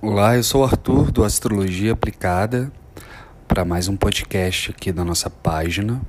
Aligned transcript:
Olá, 0.00 0.36
eu 0.36 0.44
sou 0.44 0.60
o 0.60 0.64
Arthur 0.64 1.10
do 1.10 1.24
Astrologia 1.24 1.92
Aplicada 1.92 2.70
para 3.48 3.64
mais 3.64 3.88
um 3.88 3.96
podcast 3.96 4.70
aqui 4.70 4.92
da 4.92 5.04
nossa 5.04 5.28
página. 5.28 6.00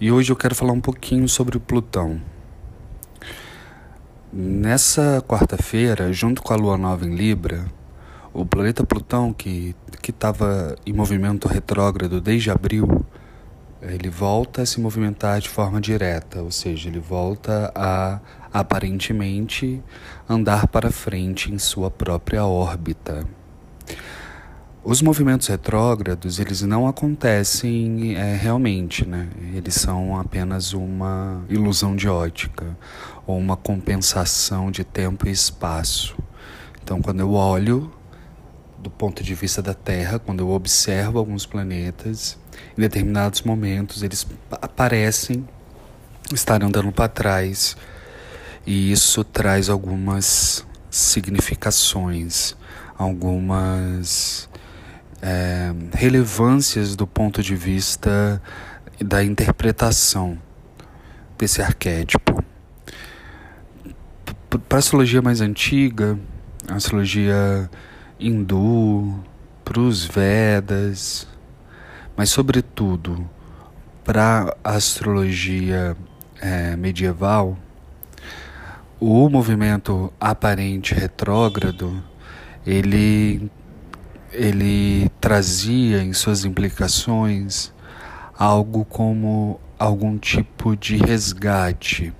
E 0.00 0.10
hoje 0.10 0.32
eu 0.32 0.36
quero 0.36 0.56
falar 0.56 0.72
um 0.72 0.80
pouquinho 0.80 1.28
sobre 1.28 1.56
o 1.56 1.60
Plutão. 1.60 2.20
Nessa 4.32 5.22
quarta-feira, 5.24 6.12
junto 6.12 6.42
com 6.42 6.52
a 6.52 6.56
lua 6.56 6.76
nova 6.76 7.06
em 7.06 7.14
Libra, 7.14 7.64
o 8.32 8.44
planeta 8.44 8.82
Plutão, 8.82 9.32
que 9.32 9.72
estava 10.08 10.74
em 10.84 10.92
movimento 10.92 11.46
retrógrado 11.46 12.20
desde 12.20 12.50
abril, 12.50 13.06
ele 13.82 14.10
volta 14.10 14.62
a 14.62 14.66
se 14.66 14.80
movimentar 14.80 15.40
de 15.40 15.48
forma 15.48 15.80
direta, 15.80 16.42
ou 16.42 16.50
seja, 16.50 16.88
ele 16.88 17.00
volta 17.00 17.72
a 17.74 18.20
aparentemente 18.52 19.82
andar 20.28 20.66
para 20.68 20.90
frente 20.90 21.52
em 21.52 21.58
sua 21.58 21.90
própria 21.90 22.44
órbita. 22.44 23.26
Os 24.82 25.02
movimentos 25.02 25.46
retrógrados, 25.46 26.38
eles 26.38 26.62
não 26.62 26.86
acontecem 26.86 28.16
é, 28.16 28.34
realmente, 28.34 29.06
né? 29.06 29.28
Eles 29.54 29.74
são 29.74 30.18
apenas 30.18 30.72
uma 30.72 31.44
ilusão 31.50 31.94
de 31.94 32.08
ótica 32.08 32.76
ou 33.26 33.36
uma 33.38 33.56
compensação 33.56 34.70
de 34.70 34.82
tempo 34.82 35.28
e 35.28 35.30
espaço. 35.30 36.16
Então, 36.82 37.02
quando 37.02 37.20
eu 37.20 37.32
olho 37.32 37.92
do 38.80 38.90
ponto 38.90 39.22
de 39.22 39.34
vista 39.34 39.60
da 39.60 39.74
Terra, 39.74 40.18
quando 40.18 40.40
eu 40.40 40.50
observo 40.50 41.18
alguns 41.18 41.44
planetas, 41.44 42.38
em 42.76 42.80
determinados 42.80 43.42
momentos 43.42 44.02
eles 44.02 44.26
aparecem 44.50 45.46
estar 46.32 46.62
andando 46.62 46.90
para 46.90 47.08
trás 47.08 47.76
e 48.66 48.90
isso 48.90 49.22
traz 49.22 49.68
algumas 49.68 50.66
significações, 50.90 52.56
algumas 52.96 54.48
é, 55.20 55.72
relevâncias 55.92 56.96
do 56.96 57.06
ponto 57.06 57.42
de 57.42 57.54
vista 57.54 58.40
da 58.98 59.22
interpretação 59.22 60.38
desse 61.38 61.60
arquétipo. 61.62 62.42
Para 64.68 64.78
a 64.78 64.80
astrologia 64.80 65.22
mais 65.22 65.40
antiga, 65.40 66.18
a 66.68 66.74
astrologia 66.74 67.70
hindu, 68.20 69.18
para 69.64 69.80
os 69.80 70.04
Vedas, 70.04 71.26
mas, 72.16 72.30
sobretudo, 72.30 73.28
para 74.04 74.54
a 74.62 74.74
astrologia 74.74 75.96
é, 76.40 76.76
medieval, 76.76 77.56
o 78.98 79.28
movimento 79.28 80.12
aparente 80.20 80.94
retrógrado 80.94 82.02
ele, 82.66 83.50
ele 84.32 85.10
trazia 85.20 86.02
em 86.02 86.12
suas 86.12 86.44
implicações 86.44 87.72
algo 88.38 88.84
como 88.84 89.58
algum 89.78 90.18
tipo 90.18 90.76
de 90.76 90.96
resgate 90.96 92.12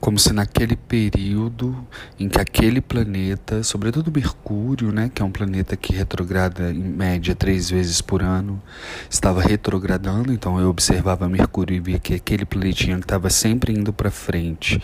como 0.00 0.18
se 0.18 0.32
naquele 0.32 0.76
período 0.76 1.86
em 2.18 2.28
que 2.28 2.40
aquele 2.40 2.80
planeta, 2.80 3.62
sobretudo 3.62 4.12
Mercúrio, 4.12 4.92
né, 4.92 5.10
que 5.14 5.22
é 5.22 5.24
um 5.24 5.30
planeta 5.30 5.76
que 5.76 5.92
retrograda 5.92 6.70
em 6.70 6.78
média 6.78 7.34
três 7.34 7.70
vezes 7.70 8.00
por 8.00 8.22
ano, 8.22 8.62
estava 9.08 9.42
retrogradando, 9.42 10.32
então 10.32 10.58
eu 10.58 10.68
observava 10.68 11.28
Mercúrio 11.28 11.76
e 11.76 11.80
via 11.80 11.98
que 11.98 12.14
aquele 12.14 12.44
planetinha 12.44 12.96
que 12.96 13.04
estava 13.04 13.30
sempre 13.30 13.72
indo 13.72 13.92
para 13.92 14.10
frente, 14.10 14.82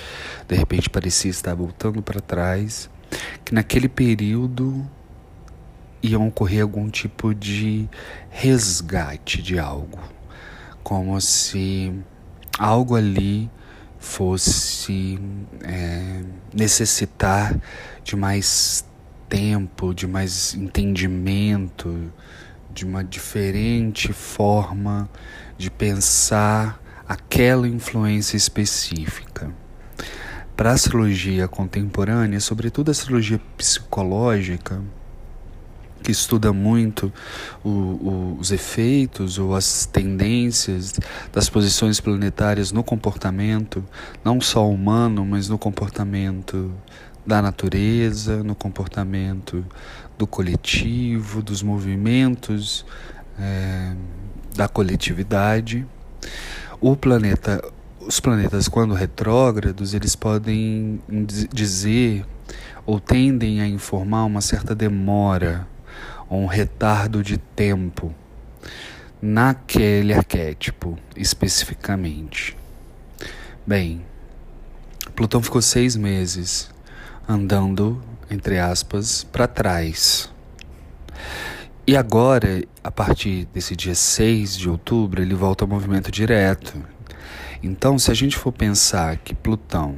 de 0.48 0.55
repente 0.55 0.91
parecia 0.91 1.30
estar 1.30 1.55
voltando 1.55 2.02
para 2.02 2.20
trás, 2.20 2.91
que 3.44 3.55
naquele 3.55 3.89
período 3.89 4.86
ia 6.02 6.19
ocorrer 6.19 6.62
algum 6.62 6.89
tipo 6.89 7.34
de 7.34 7.89
resgate 8.30 9.42
de 9.42 9.58
algo, 9.58 9.98
como 10.83 11.20
se 11.20 11.92
algo 12.58 12.95
ali 12.95 13.51
fosse 14.06 15.18
é, 15.62 16.22
necessitar 16.55 17.58
de 18.05 18.17
mais 18.17 18.84
tempo, 19.28 19.92
de 19.92 20.06
mais 20.06 20.55
entendimento, 20.55 22.11
de 22.72 22.86
uma 22.86 23.02
diferente 23.02 24.12
forma 24.12 25.11
de 25.58 25.70
pensar 25.70 26.80
aquela 27.06 27.68
influência 27.68 28.36
específica. 28.36 29.52
Para 30.56 30.70
a 30.70 30.74
astrologia 30.74 31.48
contemporânea, 31.48 32.40
sobretudo 32.40 32.88
a 32.88 32.92
astrologia 32.92 33.40
psicológica, 33.56 34.83
que 36.06 36.12
estuda 36.12 36.52
muito 36.52 37.12
o, 37.64 37.68
o, 37.68 38.36
os 38.39 38.52
efeitos 38.52 39.40
ou 39.40 39.56
as 39.56 39.86
tendências 39.86 40.94
das 41.33 41.50
posições 41.50 41.98
planetárias 41.98 42.70
no 42.70 42.84
comportamento, 42.84 43.84
não 44.24 44.40
só 44.40 44.70
humano, 44.70 45.27
mas 45.27 45.48
no 45.48 45.58
comportamento 45.58 46.72
da 47.27 47.42
natureza, 47.42 48.44
no 48.44 48.55
comportamento 48.55 49.67
do 50.17 50.28
coletivo, 50.28 51.42
dos 51.42 51.61
movimentos 51.61 52.86
é, 53.36 53.92
da 54.55 54.68
coletividade. 54.68 55.84
O 56.80 56.94
planeta, 56.94 57.61
os 57.98 58.20
planetas 58.20 58.68
quando 58.68 58.94
retrógrados, 58.94 59.92
eles 59.92 60.14
podem 60.14 61.00
dizer 61.52 62.24
ou 62.86 63.00
tendem 63.00 63.61
a 63.61 63.67
informar 63.67 64.24
uma 64.24 64.40
certa 64.40 64.73
demora 64.73 65.67
um 66.31 66.47
retardo 66.47 67.23
de 67.23 67.39
tempo 67.39 68.14
naquele 69.20 70.13
arquétipo 70.13 70.98
especificamente. 71.17 72.57
Bem, 73.67 74.05
Plutão 75.15 75.42
ficou 75.42 75.63
seis 75.63 75.97
meses 75.97 76.70
andando, 77.29 78.03
entre 78.31 78.59
aspas, 78.59 79.25
para 79.25 79.48
trás. 79.48 80.31
E 81.86 81.97
agora, 81.97 82.65
a 82.83 82.91
partir 82.91 83.47
desse 83.47 83.77
dia 83.77 83.95
6 83.95 84.57
de 84.57 84.69
outubro, 84.69 85.23
ele 85.23 85.35
volta 85.35 85.65
ao 85.65 85.69
movimento 85.69 86.11
direto. 86.11 86.83
Então, 87.63 87.98
se 87.98 88.11
a 88.11 88.15
gente 88.15 88.36
for 88.36 88.53
pensar 88.53 89.17
que 89.19 89.35
Plutão, 89.35 89.97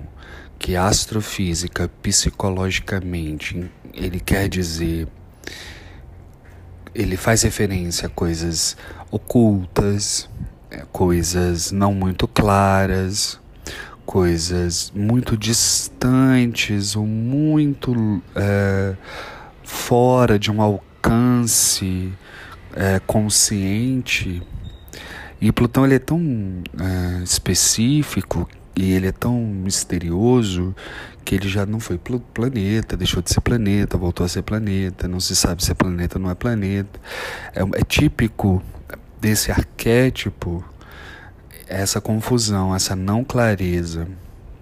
que 0.59 0.77
astrofísica, 0.77 1.91
psicologicamente, 2.03 3.71
ele 3.95 4.21
quer 4.21 4.49
dizer 4.49 5.09
ele 6.95 7.17
faz 7.17 7.43
referência 7.43 8.07
a 8.07 8.11
coisas 8.11 8.77
ocultas, 9.11 10.29
é, 10.71 10.83
coisas 10.93 11.73
não 11.73 11.95
muito 11.95 12.27
claras, 12.29 13.41
coisas 14.05 14.91
muito 14.95 15.37
distantes 15.37 16.97
ou 16.97 17.07
muito 17.07 18.23
é, 18.35 18.95
fora 19.63 20.39
de 20.39 20.51
um 20.51 20.63
alcance 20.63 22.13
é, 22.75 23.01
consciente. 23.07 24.43
E 25.41 25.53
Plutão 25.53 25.85
ele 25.85 25.95
é 25.95 25.99
tão 25.99 26.63
é, 26.81 27.23
específico 27.23 28.49
e 28.79 28.93
ele 28.93 29.09
é 29.09 29.13
tão 29.13 29.41
misterioso 29.41 30.73
que 31.25 31.35
ele 31.35 31.49
já 31.49 31.67
não 31.67 31.81
foi 31.81 31.99
planeta, 31.99 32.97
deixou 32.97 33.21
de 33.21 33.29
ser 33.29 33.41
planeta, 33.41 33.99
voltou 33.99 34.25
a 34.25 34.29
ser 34.29 34.43
planeta, 34.43 35.09
não 35.09 35.19
se 35.19 35.35
sabe 35.35 35.65
se 35.65 35.73
é 35.73 35.75
planeta 35.75 36.17
ou 36.17 36.23
não 36.23 36.31
é 36.31 36.35
planeta. 36.37 37.01
É, 37.53 37.61
é 37.61 37.83
típico 37.83 38.63
desse 39.21 39.51
arquétipo 39.51 40.65
essa 41.67 42.01
confusão, 42.01 42.73
essa 42.73 42.95
não 42.95 43.25
clareza. 43.25 44.07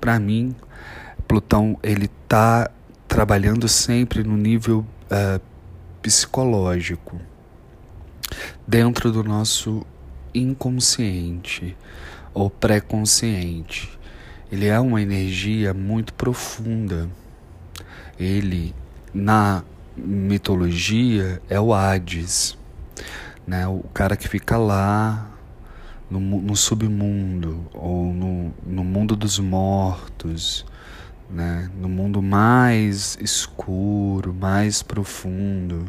Para 0.01 0.19
mim, 0.19 0.57
Plutão 1.29 1.79
ele 1.83 2.07
está 2.07 2.71
trabalhando 3.07 3.69
sempre 3.69 4.25
no 4.25 4.35
nível 4.35 4.79
uh, 5.11 5.39
psicológico, 6.01 7.21
dentro 8.67 9.13
do 9.13 9.23
nosso 9.23 9.85
inconsciente 10.35 11.77
ou 12.33 12.49
pré-consciente. 12.49 13.96
Ele 14.51 14.67
é 14.67 14.79
uma 14.79 15.03
energia 15.03 15.75
muito 15.75 16.15
profunda. 16.15 17.09
Ele, 18.19 18.75
na 19.13 19.65
mitologia, 19.97 21.43
é 21.49 21.59
o 21.59 21.75
Hades, 21.75 22.57
né? 23.47 23.67
o 23.67 23.81
cara 23.93 24.17
que 24.17 24.29
fica 24.29 24.57
lá 24.57 25.31
no, 26.09 26.21
no 26.21 26.55
submundo, 26.55 27.67
ou 27.75 28.13
no, 28.13 28.55
no 28.65 28.85
mundo 28.85 29.17
dos 29.17 29.39
mortos, 29.39 30.65
né? 31.29 31.69
no 31.77 31.89
mundo 31.89 32.23
mais 32.23 33.19
escuro, 33.21 34.33
mais 34.33 34.83
profundo, 34.83 35.87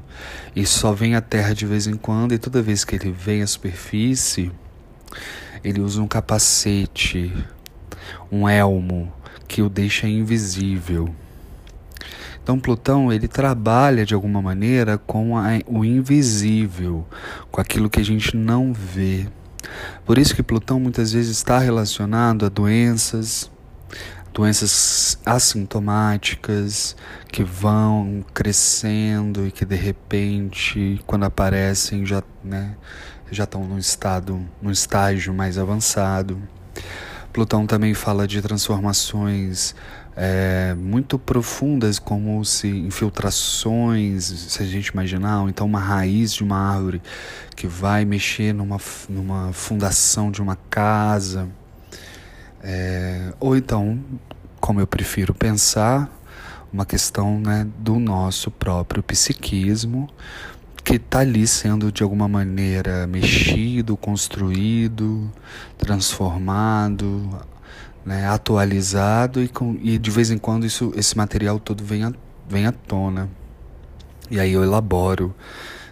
e 0.56 0.66
só 0.66 0.94
vem 0.94 1.16
à 1.16 1.22
Terra 1.22 1.54
de 1.54 1.66
vez 1.66 1.86
em 1.86 1.96
quando, 1.96 2.34
e 2.34 2.40
toda 2.40 2.62
vez 2.62 2.84
que 2.84 2.96
ele 2.96 3.12
vem 3.12 3.44
à 3.44 3.48
superfície, 3.48 4.52
ele 5.64 5.80
usa 5.80 6.02
um 6.02 6.08
capacete 6.08 7.34
um 8.32 8.48
elmo 8.48 9.12
que 9.48 9.62
o 9.62 9.70
deixa 9.70 10.08
invisível. 10.08 11.14
Então 12.42 12.60
Plutão 12.60 13.12
ele 13.12 13.28
trabalha 13.28 14.06
de 14.06 14.14
alguma 14.14 14.42
maneira 14.42 14.98
com 14.98 15.38
a, 15.38 15.60
o 15.68 15.84
invisível, 15.84 17.06
com 17.52 17.60
aquilo 17.60 17.90
que 17.90 18.00
a 18.00 18.06
gente 18.06 18.38
não 18.38 18.72
vê. 18.72 19.28
Por 20.06 20.18
isso 20.18 20.34
que 20.34 20.42
Plutão 20.42 20.80
muitas 20.80 21.12
vezes 21.12 21.36
está 21.36 21.60
relacionado 21.60 22.46
a 22.46 22.50
doenças, 22.50 23.52
doenças 24.34 25.20
assintomáticas 25.26 26.96
que 27.30 27.44
vão 27.44 28.24
crescendo 28.34 29.46
e 29.46 29.52
que 29.52 29.66
de 29.66 29.76
repente, 29.76 31.02
quando 31.06 31.26
aparecem, 31.26 32.06
já, 32.06 32.24
né, 32.44 32.78
já 33.30 33.44
estão 33.44 33.66
num 33.66 33.78
estado, 33.78 34.40
num 34.62 34.72
estágio 34.72 35.34
mais 35.34 35.58
avançado. 35.58 36.42
Plutão 37.38 37.68
também 37.68 37.94
fala 37.94 38.28
de 38.28 38.42
transformações 38.42 39.76
é, 40.16 40.74
muito 40.74 41.20
profundas, 41.20 42.00
como 42.00 42.44
se 42.44 42.68
infiltrações, 42.68 44.24
se 44.24 44.64
a 44.64 44.66
gente 44.66 44.88
imaginar, 44.88 45.44
ou 45.44 45.48
então 45.48 45.68
uma 45.68 45.80
raiz 45.80 46.34
de 46.34 46.44
uma 46.44 46.58
árvore 46.58 47.00
que 47.56 47.68
vai 47.68 48.06
mexer 48.06 48.56
numa, 48.56 48.78
numa 49.08 49.54
fundação 49.54 50.32
de 50.32 50.42
uma 50.42 50.58
casa. 50.68 51.48
É, 52.64 53.32
ou 53.40 53.56
então, 53.56 54.00
como 54.60 54.80
eu 54.80 54.88
prefiro 54.88 55.32
pensar, 55.32 56.10
uma 56.74 56.88
questão 56.88 57.40
né, 57.40 57.68
do 57.78 58.00
nosso 58.00 58.50
próprio 58.50 59.04
psiquismo, 59.04 60.10
que 60.88 60.96
está 60.96 61.20
ali 61.20 61.46
sendo 61.46 61.92
de 61.92 62.02
alguma 62.02 62.30
maneira 62.30 63.06
mexido, 63.06 63.98
construído, 63.98 65.30
transformado, 65.78 67.30
né, 68.06 68.26
atualizado 68.26 69.44
e, 69.44 69.50
com, 69.50 69.78
e 69.82 69.98
de 69.98 70.10
vez 70.10 70.32
em 70.32 70.38
quando 70.38 70.66
isso, 70.66 70.94
esse 70.96 71.18
material 71.18 71.60
todo 71.60 71.84
vem, 71.84 72.06
a, 72.06 72.14
vem 72.48 72.66
à 72.66 72.72
tona. 72.72 73.30
E 74.32 74.40
aí 74.40 74.54
eu 74.54 74.64
elaboro, 74.64 75.36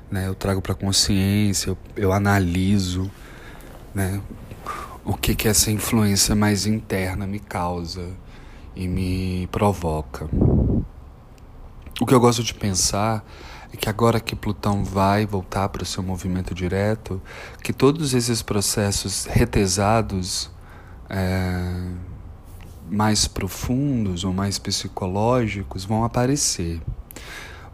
né, 0.09 0.30
eu 0.30 0.33
trago 0.33 0.62
para 0.62 0.74
consciência, 0.74 1.71
eu, 1.71 1.77
eu 1.97 2.13
analiso 2.13 3.12
né, 3.94 4.21
o 5.03 5.13
que, 5.13 5.36
que 5.36 5.50
essa 5.50 5.69
influência 5.71 6.33
mais 6.36 6.65
interna 6.65 7.27
me 7.27 7.42
causa 7.42 8.12
e 8.74 8.88
me 8.88 9.45
provoca. 9.51 10.30
O 12.00 12.06
que 12.06 12.13
eu 12.13 12.19
gosto 12.21 12.42
de 12.42 12.53
pensar 12.53 13.25
é 13.75 13.77
que 13.77 13.89
agora 13.89 14.22
que 14.22 14.36
Plutão 14.36 14.86
vai 14.86 15.25
voltar 15.25 15.68
para 15.68 15.83
o 15.83 15.86
seu 15.86 16.01
movimento 16.01 16.56
direto, 16.56 17.22
que 17.62 17.74
todos 17.74 18.13
esses 18.13 18.42
processos 18.42 19.25
retesados, 19.25 20.50
é, 21.10 21.92
mais 22.89 23.27
profundos 23.27 24.24
ou 24.24 24.33
mais 24.33 24.57
psicológicos 24.57 25.83
vão 25.83 26.06
aparecer, 26.06 26.81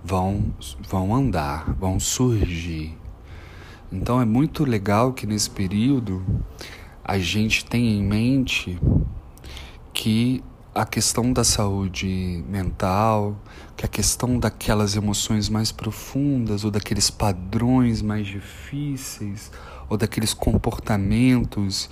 vão, 0.03 0.51
vão 0.89 1.15
andar, 1.15 1.71
vão 1.74 2.00
surgir. 2.00 2.97
Então 3.92 4.19
é 4.19 4.25
muito 4.25 4.65
legal 4.65 5.13
que 5.13 5.27
nesse 5.27 5.51
período 5.51 6.25
a 7.04 7.19
gente 7.19 7.63
tenha 7.63 7.92
em 7.92 8.01
mente 8.01 8.80
que 9.94 10.44
a 10.73 10.85
questão 10.85 11.33
da 11.33 11.44
saúde 11.44 12.44
mental, 12.47 13.38
que 13.75 13.85
a 13.85 13.89
questão 13.89 14.39
daquelas 14.39 14.95
emoções 14.95 15.50
mais 15.50 15.71
profundas 15.71 16.63
ou 16.63 16.71
daqueles 16.71 17.09
padrões 17.09 18.01
mais 18.01 18.25
difíceis 18.25 19.51
ou 19.89 19.97
daqueles 19.97 20.33
comportamentos 20.33 21.89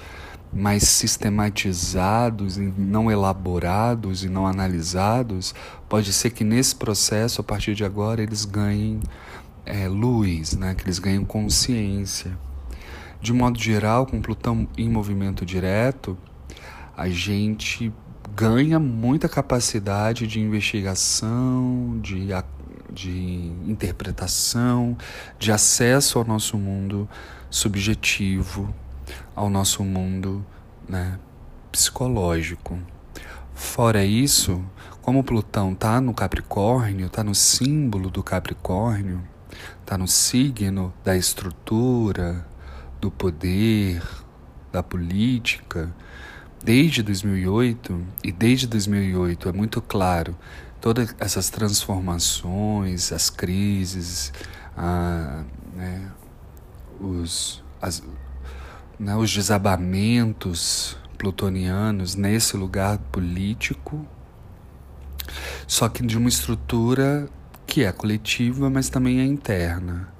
mais 0.51 0.83
sistematizados 0.83 2.57
e 2.57 2.73
não 2.77 3.11
elaborados 3.11 4.23
e 4.23 4.29
não 4.29 4.47
analisados, 4.47 5.53
pode 5.87 6.11
ser 6.13 6.31
que 6.31 6.43
nesse 6.43 6.75
processo, 6.75 7.41
a 7.41 7.43
partir 7.43 7.75
de 7.75 7.83
agora, 7.83 8.23
eles 8.23 8.45
ganhem 8.45 8.99
é, 9.65 9.87
luz, 9.87 10.55
né? 10.55 10.73
que 10.73 10.85
eles 10.85 10.97
ganhem 10.97 11.23
consciência. 11.23 12.35
De 13.21 13.33
modo 13.33 13.59
geral, 13.59 14.05
com 14.05 14.21
Plutão 14.21 14.67
em 14.77 14.89
movimento 14.89 15.45
direto, 15.45 16.17
a 16.97 17.09
gente 17.09 17.93
ganha 18.39 18.79
muita 18.79 19.27
capacidade 19.27 20.25
de 20.25 20.39
investigação, 20.39 21.99
de, 22.01 22.29
de 22.89 23.51
interpretação, 23.67 24.97
de 25.37 25.51
acesso 25.51 26.19
ao 26.19 26.23
nosso 26.23 26.57
mundo 26.57 27.09
subjetivo, 27.49 28.73
ao 29.35 29.49
nosso 29.49 29.83
mundo 29.83 30.45
né, 30.87 31.19
psicológico. 31.69 32.79
Fora 33.53 34.05
isso, 34.05 34.63
como 35.01 35.21
Plutão 35.21 35.73
está 35.73 35.99
no 35.99 36.13
Capricórnio, 36.13 37.07
está 37.07 37.21
no 37.21 37.35
símbolo 37.35 38.09
do 38.09 38.23
Capricórnio, 38.23 39.21
está 39.81 39.97
no 39.97 40.07
signo 40.07 40.93
da 41.03 41.17
estrutura, 41.17 42.47
do 43.01 43.11
poder, 43.11 44.01
da 44.71 44.81
política, 44.81 45.93
desde 46.63 47.01
2008, 47.01 48.01
e 48.23 48.31
desde 48.31 48.67
2008 48.67 49.49
é 49.49 49.51
muito 49.51 49.81
claro, 49.81 50.35
todas 50.81 51.15
essas 51.19 51.49
transformações, 51.49 53.11
as 53.11 53.29
crises, 53.29 54.33
a, 54.75 55.43
né, 55.75 56.11
os, 56.99 57.63
as, 57.81 58.03
né, 58.99 59.15
os 59.15 59.33
desabamentos 59.33 60.97
plutonianos 61.17 62.15
nesse 62.15 62.55
lugar 62.55 62.97
político, 62.97 64.05
só 65.67 65.87
que 65.89 66.05
de 66.05 66.17
uma 66.17 66.29
estrutura 66.29 67.29
que 67.67 67.83
é 67.83 67.91
coletiva, 67.91 68.69
mas 68.69 68.89
também 68.89 69.19
é 69.19 69.25
interna. 69.25 70.11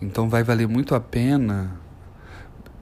Então 0.00 0.28
vai 0.28 0.44
valer 0.44 0.68
muito 0.68 0.94
a 0.94 1.00
pena 1.00 1.81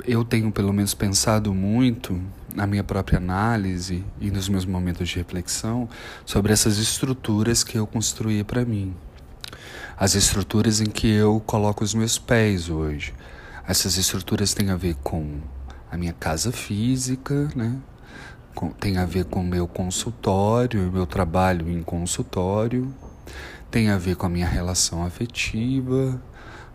eu 0.06 0.24
tenho 0.24 0.50
pelo 0.50 0.72
menos 0.72 0.94
pensado 0.94 1.54
muito 1.54 2.20
na 2.54 2.66
minha 2.66 2.82
própria 2.84 3.18
análise 3.18 4.04
e 4.20 4.30
nos 4.30 4.48
meus 4.48 4.64
momentos 4.64 5.08
de 5.08 5.16
reflexão 5.16 5.88
sobre 6.24 6.52
essas 6.52 6.78
estruturas 6.78 7.62
que 7.62 7.78
eu 7.78 7.86
construí 7.86 8.42
para 8.42 8.64
mim. 8.64 8.94
As 9.96 10.14
estruturas 10.14 10.80
em 10.80 10.86
que 10.86 11.08
eu 11.08 11.42
coloco 11.46 11.84
os 11.84 11.94
meus 11.94 12.18
pés 12.18 12.68
hoje. 12.68 13.14
Essas 13.66 13.96
estruturas 13.96 14.54
têm 14.54 14.70
a 14.70 14.76
ver 14.76 14.96
com 15.02 15.38
a 15.90 15.96
minha 15.96 16.12
casa 16.12 16.50
física, 16.50 17.48
né? 17.54 17.76
Tem 18.80 18.98
a 18.98 19.06
ver 19.06 19.26
com 19.26 19.40
o 19.40 19.46
meu 19.46 19.66
consultório, 19.66 20.90
meu 20.90 21.06
trabalho 21.06 21.70
em 21.70 21.82
consultório, 21.82 22.92
tem 23.70 23.90
a 23.90 23.96
ver 23.96 24.16
com 24.16 24.26
a 24.26 24.28
minha 24.28 24.46
relação 24.46 25.04
afetiva, 25.04 26.20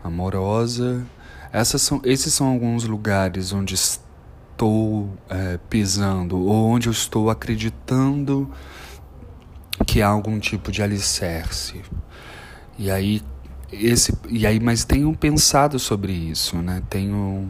amorosa, 0.02 1.04
essas 1.56 1.80
são, 1.80 2.02
esses 2.04 2.34
são 2.34 2.48
alguns 2.48 2.84
lugares 2.84 3.50
onde 3.50 3.74
estou 3.74 5.10
é, 5.26 5.58
pisando 5.70 6.38
ou 6.38 6.68
onde 6.68 6.86
eu 6.86 6.92
estou 6.92 7.30
acreditando 7.30 8.50
que 9.86 10.02
há 10.02 10.08
algum 10.08 10.38
tipo 10.38 10.70
de 10.70 10.82
alicerce. 10.82 11.80
E 12.78 12.90
aí 12.90 13.22
esse 13.72 14.14
e 14.28 14.46
aí 14.46 14.60
mas 14.60 14.84
tenho 14.84 15.10
pensado 15.16 15.78
sobre 15.78 16.12
isso, 16.12 16.58
né? 16.58 16.82
Tenho 16.90 17.48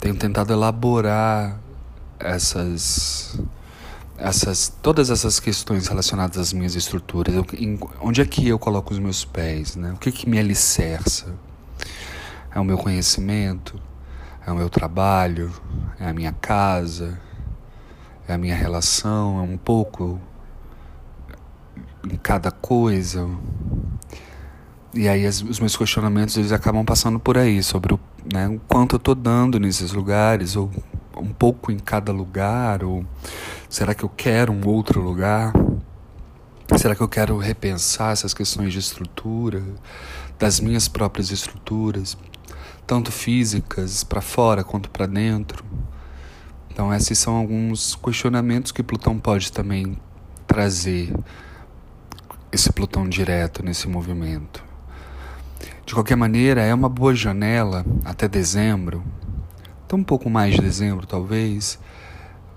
tenho 0.00 0.16
tentado 0.16 0.50
elaborar 0.50 1.60
essas 2.18 3.38
essas 4.16 4.74
todas 4.80 5.10
essas 5.10 5.38
questões 5.38 5.86
relacionadas 5.86 6.38
às 6.38 6.54
minhas 6.54 6.74
estruturas. 6.74 7.34
Eu, 7.34 7.44
em, 7.58 7.78
onde 8.00 8.22
é 8.22 8.24
que 8.24 8.48
eu 8.48 8.58
coloco 8.58 8.94
os 8.94 8.98
meus 8.98 9.22
pés, 9.22 9.76
né? 9.76 9.92
O 9.92 9.98
que 9.98 10.10
que 10.10 10.26
me 10.26 10.38
alicerça? 10.38 11.26
É 12.54 12.60
o 12.60 12.64
meu 12.64 12.78
conhecimento, 12.78 13.80
é 14.46 14.52
o 14.52 14.54
meu 14.54 14.70
trabalho, 14.70 15.52
é 15.98 16.08
a 16.08 16.12
minha 16.12 16.32
casa, 16.32 17.18
é 18.28 18.34
a 18.34 18.38
minha 18.38 18.54
relação, 18.54 19.40
é 19.40 19.42
um 19.42 19.56
pouco 19.56 20.20
em 22.04 22.16
cada 22.16 22.52
coisa. 22.52 23.28
E 24.94 25.08
aí 25.08 25.26
as, 25.26 25.42
os 25.42 25.58
meus 25.58 25.76
questionamentos 25.76 26.36
eles 26.36 26.52
acabam 26.52 26.84
passando 26.84 27.18
por 27.18 27.36
aí, 27.36 27.60
sobre 27.60 27.94
o, 27.94 28.00
né, 28.32 28.46
o 28.46 28.60
quanto 28.68 28.94
eu 28.94 28.98
estou 28.98 29.14
dando 29.16 29.58
nesses 29.58 29.92
lugares, 29.92 30.54
ou 30.54 30.70
um 31.16 31.32
pouco 31.32 31.72
em 31.72 31.78
cada 31.78 32.12
lugar, 32.12 32.84
ou 32.84 33.04
será 33.68 33.94
que 33.94 34.04
eu 34.04 34.08
quero 34.08 34.52
um 34.52 34.64
outro 34.68 35.00
lugar? 35.00 35.52
Será 36.76 36.94
que 36.94 37.00
eu 37.00 37.08
quero 37.08 37.36
repensar 37.36 38.12
essas 38.12 38.32
questões 38.32 38.72
de 38.72 38.78
estrutura, 38.78 39.62
das 40.38 40.60
minhas 40.60 40.86
próprias 40.86 41.30
estruturas? 41.30 42.16
Tanto 42.86 43.10
físicas 43.10 44.04
para 44.04 44.20
fora 44.20 44.62
quanto 44.62 44.90
para 44.90 45.06
dentro. 45.06 45.64
Então, 46.70 46.92
esses 46.92 47.18
são 47.18 47.36
alguns 47.36 47.94
questionamentos 47.94 48.72
que 48.72 48.82
Plutão 48.82 49.18
pode 49.18 49.52
também 49.52 49.96
trazer, 50.46 51.14
esse 52.50 52.72
Plutão 52.72 53.08
direto 53.08 53.62
nesse 53.62 53.88
movimento. 53.88 54.62
De 55.86 55.94
qualquer 55.94 56.16
maneira, 56.16 56.62
é 56.62 56.74
uma 56.74 56.88
boa 56.88 57.14
janela 57.14 57.84
até 58.04 58.26
dezembro, 58.26 59.04
até 59.84 59.94
um 59.94 60.02
pouco 60.02 60.28
mais 60.30 60.54
de 60.54 60.60
dezembro 60.60 61.06
talvez, 61.06 61.78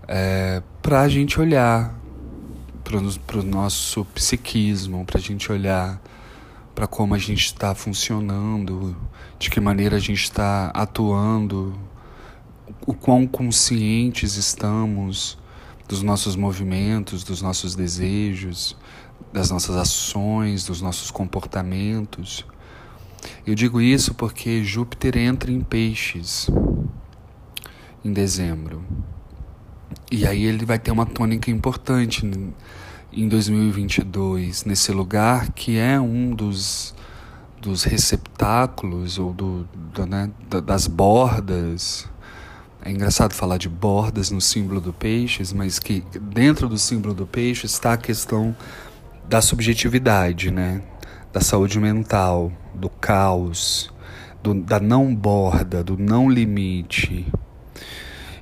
é, 0.07 0.63
para 0.81 1.01
a 1.01 1.09
gente 1.09 1.39
olhar 1.39 1.93
para 2.83 3.39
o 3.39 3.43
nosso 3.43 4.05
psiquismo, 4.05 5.03
para 5.05 5.17
a 5.17 5.21
gente 5.21 5.51
olhar 5.51 6.01
para 6.77 6.85
como 6.85 7.15
a 7.15 7.17
gente 7.17 7.45
está 7.45 7.73
funcionando, 7.73 8.95
de 9.39 9.49
que 9.49 9.59
maneira 9.59 9.95
a 9.95 9.99
gente 9.99 10.21
está 10.21 10.67
atuando, 10.75 11.73
o 12.85 12.93
quão 12.93 13.25
conscientes 13.25 14.35
estamos 14.35 15.39
dos 15.87 16.03
nossos 16.03 16.35
movimentos, 16.35 17.23
dos 17.23 17.41
nossos 17.41 17.73
desejos, 17.73 18.77
das 19.33 19.49
nossas 19.49 19.75
ações, 19.75 20.65
dos 20.65 20.79
nossos 20.79 21.09
comportamentos. 21.09 22.45
Eu 23.43 23.55
digo 23.55 23.81
isso 23.81 24.13
porque 24.13 24.63
Júpiter 24.63 25.17
entra 25.17 25.51
em 25.51 25.61
Peixes 25.61 26.47
em 28.05 28.13
dezembro. 28.13 28.85
E 30.11 30.27
aí 30.27 30.45
ele 30.45 30.63
vai 30.63 30.77
ter 30.77 30.91
uma 30.91 31.07
tônica 31.07 31.49
importante 31.49 32.23
em 33.21 33.27
2022 33.27 34.65
nesse 34.65 34.91
lugar 34.91 35.51
que 35.51 35.77
é 35.77 35.99
um 35.99 36.33
dos 36.33 36.95
dos 37.59 37.83
receptáculos 37.83 39.17
ou 39.17 39.33
do, 39.33 39.67
do 39.93 40.05
né, 40.05 40.29
das 40.63 40.85
bordas 40.85 42.07
é 42.87 42.91
engraçado 42.91 43.33
falar 43.33 43.57
de 43.57 43.67
bordas 43.67 44.31
no 44.31 44.39
símbolo 44.39 44.79
do 44.79 44.93
peixes, 44.93 45.51
mas 45.51 45.77
que 45.77 46.03
dentro 46.21 46.69
do 46.69 46.77
símbolo 46.77 47.13
do 47.13 47.27
peixe 47.27 47.65
está 47.65 47.91
a 47.91 47.97
questão 47.97 48.55
da 49.27 49.41
subjetividade, 49.41 50.51
né? 50.51 50.81
Da 51.33 51.41
saúde 51.41 51.79
mental, 51.81 52.49
do 52.73 52.89
caos, 52.89 53.91
do, 54.41 54.53
da 54.53 54.79
não 54.79 55.13
borda, 55.13 55.83
do 55.83 55.97
não 55.97 56.29
limite. 56.29 57.27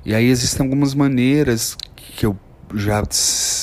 E 0.04 0.14
aí 0.14 0.26
existem 0.26 0.64
algumas 0.64 0.94
maneiras 0.94 1.76
que 1.96 2.24
eu 2.24 2.38
já 2.76 3.02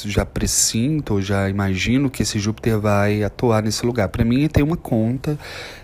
já 0.06 0.26
presinto, 0.26 1.22
já 1.22 1.50
imagino 1.50 2.10
que 2.10 2.24
esse 2.24 2.40
Júpiter 2.40 2.80
vai 2.80 3.24
atuar 3.24 3.64
nesse 3.64 3.86
lugar. 3.86 4.10
Para 4.10 4.26
mim, 4.26 4.48
tem 4.48 4.64
uma 4.64 4.78
conta, 4.78 5.38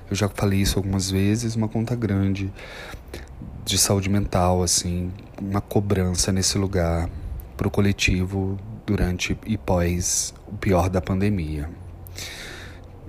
eu 0.09 0.15
já 0.15 0.27
falei 0.27 0.62
isso 0.62 0.77
algumas 0.79 1.12
vezes, 1.12 1.55
uma 1.55 1.67
conta 1.67 1.95
grande 1.95 2.51
de 3.63 3.77
saúde 3.77 4.09
mental, 4.09 4.63
assim, 4.63 5.12
uma 5.39 5.62
cobrança 5.62 6.31
nesse 6.31 6.57
lugar 6.57 7.07
para 7.55 7.67
o 7.67 7.71
coletivo 7.71 8.57
durante 8.86 9.38
e 9.45 9.57
pós 9.57 10.33
o 10.48 10.57
pior 10.57 10.89
da 10.89 11.00
pandemia. 11.00 11.69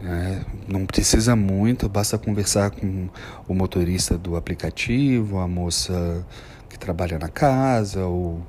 É, 0.02 0.40
não 0.66 0.86
precisa 0.86 1.36
muito, 1.36 1.88
basta 1.88 2.16
conversar 2.18 2.70
com 2.70 3.08
o 3.46 3.54
motorista 3.54 4.16
do 4.16 4.36
aplicativo, 4.36 5.38
a 5.38 5.48
moça 5.48 6.26
que 6.68 6.78
trabalha 6.78 7.18
na 7.18 7.28
casa, 7.28 8.04
ou 8.04 8.42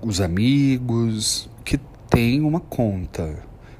os 0.00 0.20
amigos, 0.20 1.48
que 1.64 1.78
tem 2.08 2.40
uma 2.40 2.60
conta, 2.60 3.38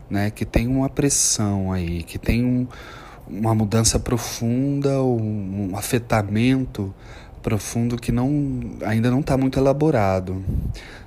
né? 0.09 0.31
que 0.31 0.45
tem 0.45 0.67
uma 0.67 0.89
pressão 0.89 1.73
aí, 1.73 2.03
que 2.03 2.19
tem 2.19 2.45
um, 2.45 2.67
uma 3.29 3.55
mudança 3.55 3.99
profunda, 3.99 5.03
um, 5.03 5.71
um 5.71 5.77
afetamento 5.77 6.95
profundo 7.43 7.97
que 7.97 8.13
não 8.13 8.79
ainda 8.87 9.11
não 9.11 9.21
está 9.21 9.37
muito 9.37 9.59
elaborado. 9.59 10.43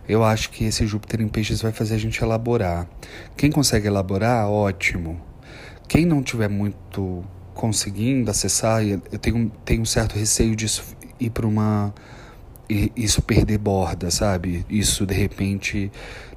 Eu 0.08 0.24
acho 0.24 0.52
que 0.52 0.66
esse 0.66 0.86
Júpiter 0.86 1.22
em 1.22 1.28
Peixes 1.28 1.62
vai 1.62 1.72
fazer 1.72 1.96
a 1.96 1.98
gente 1.98 2.22
elaborar. 2.22 2.88
Quem 3.36 3.50
consegue 3.50 3.88
elaborar, 3.88 4.48
ótimo. 4.50 5.20
Quem 5.88 6.06
não 6.06 6.22
tiver 6.22 6.50
muito 6.50 7.24
conseguindo 7.54 8.30
acessar, 8.30 8.84
eu 8.84 9.00
tenho, 9.18 9.52
tenho 9.64 9.82
um 9.82 9.86
certo 9.86 10.18
receio 10.18 10.56
disso 10.56 10.84
ir 11.20 11.30
para 11.30 11.48
uma 11.48 11.94
isso 12.70 13.22
perder 13.22 13.58
borda, 13.58 14.10
sabe? 14.10 14.66
Isso 14.70 15.06
de 15.06 15.14
repente 15.14 15.92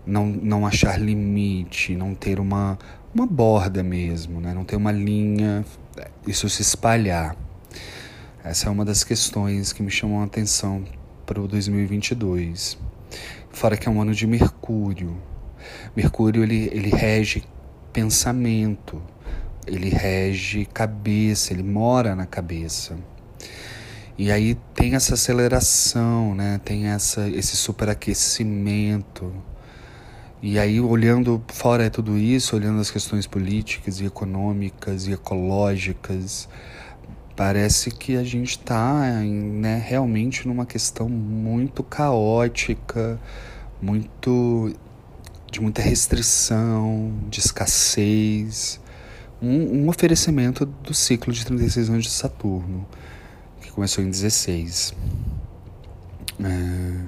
não, 0.07 0.27
não 0.27 0.67
achar 0.67 1.01
limite, 1.01 1.95
não 1.95 2.15
ter 2.15 2.41
uma, 2.41 2.79
uma 3.15 3.27
borda 3.27 3.83
mesmo, 3.83 4.41
né? 4.41 4.53
não 4.53 4.65
ter 4.65 4.77
uma 4.77 4.93
linha, 4.93 5.65
isso 6.27 6.49
se 6.49 6.63
espalhar. 6.63 7.37
Essa 8.45 8.69
é 8.69 8.71
uma 8.71 8.85
das 8.85 9.05
questões 9.05 9.73
que 9.73 9.83
me 9.83 9.91
chamam 9.91 10.21
a 10.21 10.25
atenção 10.25 10.85
para 11.27 11.41
o 11.41 11.49
2022. 11.49 12.79
Fora 13.51 13.77
que 13.77 13.89
é 13.89 13.91
um 13.91 14.01
ano 14.01 14.15
de 14.15 14.27
Mercúrio. 14.27 15.17
Mercúrio 15.95 16.43
ele, 16.43 16.71
ele 16.73 16.91
rege 16.91 17.45
pensamento, 17.93 19.03
ele 19.67 19.89
rege 19.89 20.65
cabeça, 20.67 21.53
ele 21.53 21.63
mora 21.63 22.15
na 22.15 22.25
cabeça. 22.25 22.97
E 24.19 24.33
aí 24.33 24.57
tem 24.75 24.97
essa 24.97 25.15
aceleração, 25.15 26.35
né? 26.35 26.61
tem 26.65 26.89
essa, 26.89 27.29
esse 27.29 27.57
superaquecimento. 27.57 29.33
E 30.43 30.59
aí, 30.59 30.81
olhando 30.81 31.43
fora 31.49 31.85
de 31.85 31.91
tudo 31.91 32.19
isso, 32.19 32.57
olhando 32.57 32.81
as 32.81 32.91
questões 32.91 33.27
políticas 33.27 34.01
e 34.01 34.07
econômicas 34.07 35.07
e 35.07 35.13
ecológicas, 35.13 36.49
Parece 37.39 37.93
que 37.93 38.17
a 38.17 38.25
gente 38.25 38.59
está 38.59 38.93
né, 39.23 39.81
realmente 39.87 40.49
numa 40.49 40.67
questão 40.67 41.09
muito 41.09 41.85
caótica, 41.85 43.17
muito 43.81 44.75
de 45.49 45.61
muita 45.61 45.81
restrição, 45.81 47.13
de 47.31 47.39
escassez. 47.39 48.81
Um, 49.41 49.85
um 49.85 49.89
oferecimento 49.89 50.67
do 50.67 50.93
ciclo 50.93 51.33
de 51.33 51.47
36 51.47 51.91
anos 51.91 52.05
de 52.07 52.11
Saturno, 52.11 52.85
começou 53.79 54.03
em 54.03 54.11
16. 54.11 54.93
É... 56.43 57.05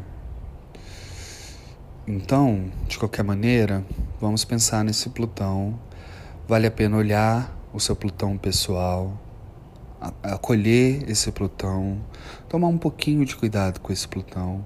Então, 2.07 2.71
de 2.87 2.97
qualquer 2.97 3.25
maneira, 3.25 3.85
vamos 4.21 4.45
pensar 4.45 4.85
nesse 4.85 5.09
Plutão. 5.09 5.77
Vale 6.47 6.69
a 6.69 6.71
pena 6.71 6.97
olhar 6.97 7.53
o 7.75 7.81
seu 7.81 7.97
Plutão 7.97 8.39
pessoal 8.39 9.19
acolher 10.23 11.11
esse 11.11 11.33
Plutão, 11.33 11.99
tomar 12.49 12.69
um 12.69 12.79
pouquinho 12.79 13.25
de 13.25 13.35
cuidado 13.35 13.81
com 13.81 13.93
esse 13.93 14.07
Plutão, 14.07 14.65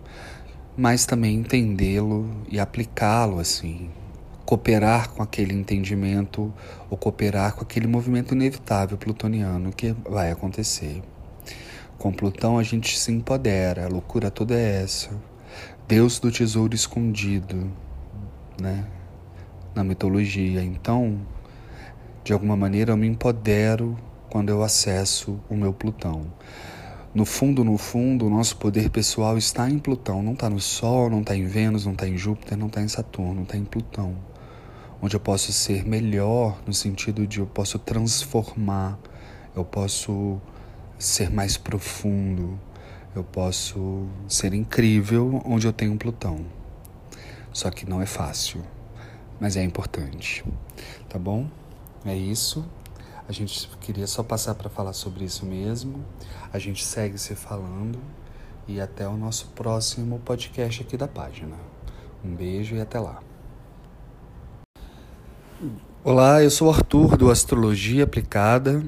mas 0.77 1.07
também 1.07 1.37
entendê-lo 1.37 2.31
e 2.51 2.61
aplicá-lo 2.61 3.41
assim, 3.41 3.91
cooperar 4.45 5.09
com 5.09 5.23
aquele 5.23 5.55
entendimento 5.55 6.53
ou 6.91 6.99
cooperar 6.99 7.55
com 7.55 7.63
aquele 7.63 7.87
movimento 7.87 8.35
inevitável 8.35 8.99
plutoniano 8.99 9.73
que 9.73 9.97
vai 10.07 10.31
acontecer. 10.31 11.03
Com 11.99 12.13
Plutão 12.13 12.59
a 12.59 12.63
gente 12.63 12.99
se 12.99 13.13
empodera, 13.13 13.85
a 13.85 13.89
loucura 13.89 14.31
toda 14.31 14.55
é 14.55 14.83
essa. 14.83 15.11
Deus 15.87 16.19
do 16.19 16.31
tesouro 16.31 16.75
escondido, 16.75 17.71
né? 18.61 18.87
Na 19.75 19.85
mitologia. 19.85 20.63
Então, 20.63 21.21
de 22.23 22.33
alguma 22.33 22.57
maneira 22.57 22.93
eu 22.93 22.97
me 22.97 23.07
empodero 23.07 23.97
quando 24.31 24.49
eu 24.49 24.63
acesso 24.63 25.39
o 25.49 25.55
meu 25.55 25.73
Plutão. 25.73 26.27
No 27.15 27.25
fundo, 27.25 27.63
no 27.63 27.79
fundo, 27.79 28.27
o 28.27 28.31
nosso 28.31 28.57
poder 28.57 28.91
pessoal 28.91 29.39
está 29.39 29.71
em 29.71 29.79
Plutão, 29.79 30.21
não 30.21 30.33
está 30.33 30.51
no 30.51 30.59
Sol, 30.59 31.09
não 31.09 31.21
está 31.21 31.37
em 31.37 31.47
Vênus, 31.47 31.87
não 31.87 31.93
está 31.93 32.09
em 32.09 32.17
Júpiter, 32.17 32.59
não 32.59 32.67
está 32.67 32.83
em 32.83 32.89
Saturno, 32.89 33.43
está 33.43 33.57
em 33.57 33.65
Plutão. 33.65 34.17
Onde 35.01 35.15
eu 35.15 35.21
posso 35.21 35.53
ser 35.53 35.87
melhor 35.87 36.59
no 36.67 36.73
sentido 36.73 37.25
de 37.25 37.39
eu 37.39 37.47
posso 37.47 37.79
transformar, 37.79 38.99
eu 39.55 39.65
posso 39.65 40.41
ser 40.99 41.31
mais 41.31 41.57
profundo, 41.57 42.59
eu 43.15 43.23
posso 43.23 44.07
ser 44.29 44.55
incrível 44.55 45.41
onde 45.45 45.67
eu 45.67 45.73
tenho 45.73 45.93
um 45.93 45.99
Plutão. 45.99 46.45
Só 47.53 47.71
que 47.71 47.89
não 47.89 48.03
é 48.03 48.07
fácil, 48.07 48.63
mas 49.41 49.57
é 49.57 49.63
importante. 49.63 50.45
Tá 51.09 51.19
bom? 51.19 51.49
É 52.05 52.15
isso. 52.15 52.65
A 53.29 53.33
gente 53.33 53.69
queria 53.81 54.07
só 54.07 54.23
passar 54.23 54.55
para 54.55 54.69
falar 54.69 54.93
sobre 54.93 55.25
isso 55.25 55.47
mesmo. 55.47 56.05
A 56.53 56.59
gente 56.59 56.85
segue 56.85 57.17
se 57.17 57.35
falando 57.35 57.99
e 58.67 58.81
até 58.81 59.07
o 59.07 59.17
nosso 59.17 59.47
próximo 59.55 60.19
podcast 60.25 60.83
aqui 60.83 60.97
da 60.97 61.09
página. 61.09 61.57
Um 62.25 62.35
beijo 62.35 62.75
e 62.75 62.81
até 62.81 62.99
lá. 62.99 63.23
Olá, 66.03 66.43
eu 66.43 66.51
sou 66.51 66.71
Arthur 66.71 67.17
do 67.17 67.31
Astrologia 67.31 68.05
Aplicada 68.05 68.85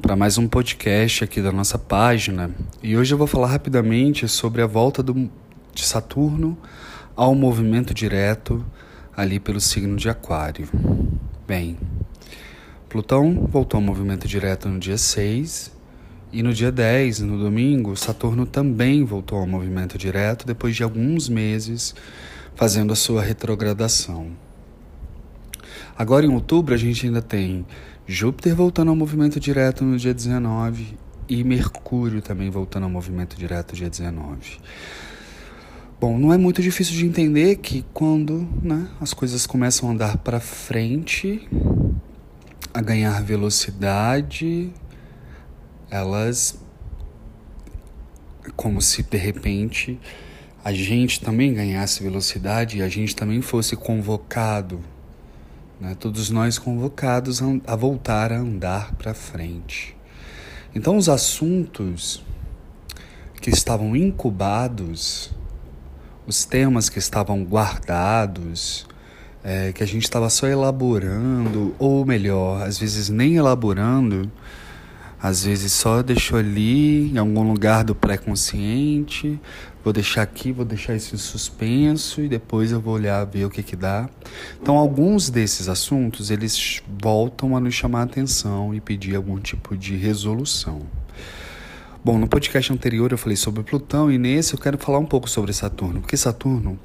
para 0.00 0.14
mais 0.14 0.38
um 0.38 0.46
podcast 0.46 1.24
aqui 1.24 1.42
da 1.42 1.50
nossa 1.50 1.78
página 1.78 2.50
e 2.82 2.96
hoje 2.96 3.12
eu 3.12 3.18
vou 3.18 3.26
falar 3.26 3.48
rapidamente 3.48 4.28
sobre 4.28 4.62
a 4.62 4.66
volta 4.66 5.02
do, 5.02 5.30
de 5.74 5.84
Saturno 5.84 6.56
ao 7.16 7.34
movimento 7.34 7.92
direto 7.92 8.64
ali 9.16 9.40
pelo 9.40 9.60
signo 9.60 9.96
de 9.96 10.08
Aquário. 10.08 10.68
Bem, 11.46 11.76
Plutão 12.88 13.46
voltou 13.50 13.78
ao 13.78 13.84
movimento 13.84 14.28
direto 14.28 14.68
no 14.68 14.78
dia 14.78 14.96
6 14.96 15.72
e 16.32 16.42
no 16.42 16.52
dia 16.52 16.70
10, 16.70 17.20
no 17.20 17.38
domingo, 17.38 17.96
Saturno 17.96 18.46
também 18.46 19.04
voltou 19.04 19.38
ao 19.38 19.46
movimento 19.46 19.98
direto 19.98 20.46
depois 20.46 20.76
de 20.76 20.82
alguns 20.82 21.28
meses 21.28 21.94
fazendo 22.54 22.92
a 22.92 22.96
sua 22.96 23.22
retrogradação. 23.22 24.28
Agora 25.96 26.24
em 26.24 26.32
outubro 26.32 26.74
a 26.74 26.78
gente 26.78 27.06
ainda 27.06 27.20
tem 27.20 27.66
Júpiter 28.10 28.54
voltando 28.54 28.88
ao 28.88 28.96
movimento 28.96 29.38
direto 29.38 29.84
no 29.84 29.98
dia 29.98 30.14
19 30.14 30.96
e 31.28 31.44
Mercúrio 31.44 32.22
também 32.22 32.48
voltando 32.48 32.84
ao 32.84 32.90
movimento 32.90 33.36
direto 33.36 33.76
dia 33.76 33.90
19. 33.90 34.58
Bom, 36.00 36.16
não 36.16 36.32
é 36.32 36.38
muito 36.38 36.62
difícil 36.62 36.94
de 36.94 37.04
entender 37.04 37.56
que 37.56 37.84
quando 37.92 38.48
né, 38.62 38.88
as 38.98 39.12
coisas 39.12 39.46
começam 39.46 39.90
a 39.90 39.92
andar 39.92 40.16
para 40.16 40.40
frente, 40.40 41.46
a 42.72 42.80
ganhar 42.80 43.22
velocidade, 43.22 44.72
elas 45.90 46.58
como 48.56 48.80
se 48.80 49.02
de 49.02 49.18
repente 49.18 50.00
a 50.64 50.72
gente 50.72 51.20
também 51.20 51.52
ganhasse 51.52 52.02
velocidade 52.02 52.78
e 52.78 52.82
a 52.82 52.88
gente 52.88 53.14
também 53.14 53.42
fosse 53.42 53.76
convocado, 53.76 54.80
né? 55.80 55.96
todos 55.98 56.30
nós 56.30 56.58
convocados 56.58 57.40
a 57.66 57.76
voltar 57.76 58.32
a 58.32 58.38
andar 58.38 58.94
para 58.94 59.14
frente. 59.14 59.96
Então, 60.74 60.96
os 60.96 61.08
assuntos 61.08 62.22
que 63.40 63.50
estavam 63.50 63.96
incubados, 63.96 65.30
os 66.26 66.44
temas 66.44 66.88
que 66.88 66.98
estavam 66.98 67.44
guardados, 67.44 68.86
é, 69.42 69.72
que 69.72 69.82
a 69.82 69.86
gente 69.86 70.04
estava 70.04 70.28
só 70.28 70.46
elaborando, 70.46 71.74
ou 71.78 72.04
melhor, 72.04 72.62
às 72.62 72.78
vezes 72.78 73.08
nem 73.08 73.36
elaborando, 73.36 74.30
às 75.20 75.44
vezes 75.44 75.72
só 75.72 76.02
deixou 76.02 76.38
ali 76.38 77.10
em 77.10 77.18
algum 77.18 77.42
lugar 77.42 77.82
do 77.82 77.94
pré-consciente, 77.94 79.40
vou 79.82 79.92
deixar 79.92 80.22
aqui, 80.22 80.52
vou 80.52 80.64
deixar 80.64 80.94
isso 80.94 81.14
em 81.14 81.18
suspenso 81.18 82.20
e 82.20 82.28
depois 82.28 82.70
eu 82.70 82.80
vou 82.80 82.94
olhar 82.94 83.24
ver 83.24 83.44
o 83.44 83.50
que 83.50 83.62
que 83.62 83.74
dá. 83.74 84.08
Então 84.62 84.76
alguns 84.76 85.28
desses 85.28 85.68
assuntos 85.68 86.30
eles 86.30 86.82
voltam 87.00 87.56
a 87.56 87.60
nos 87.60 87.74
chamar 87.74 88.00
a 88.00 88.04
atenção 88.04 88.72
e 88.72 88.80
pedir 88.80 89.16
algum 89.16 89.40
tipo 89.40 89.76
de 89.76 89.96
resolução. 89.96 90.82
Bom, 92.04 92.16
no 92.16 92.28
podcast 92.28 92.72
anterior 92.72 93.10
eu 93.10 93.18
falei 93.18 93.36
sobre 93.36 93.64
Plutão 93.64 94.10
e 94.10 94.16
nesse 94.16 94.54
eu 94.54 94.58
quero 94.58 94.78
falar 94.78 94.98
um 94.98 95.06
pouco 95.06 95.28
sobre 95.28 95.52
Saturno, 95.52 96.00
porque 96.00 96.16
Saturno 96.16 96.78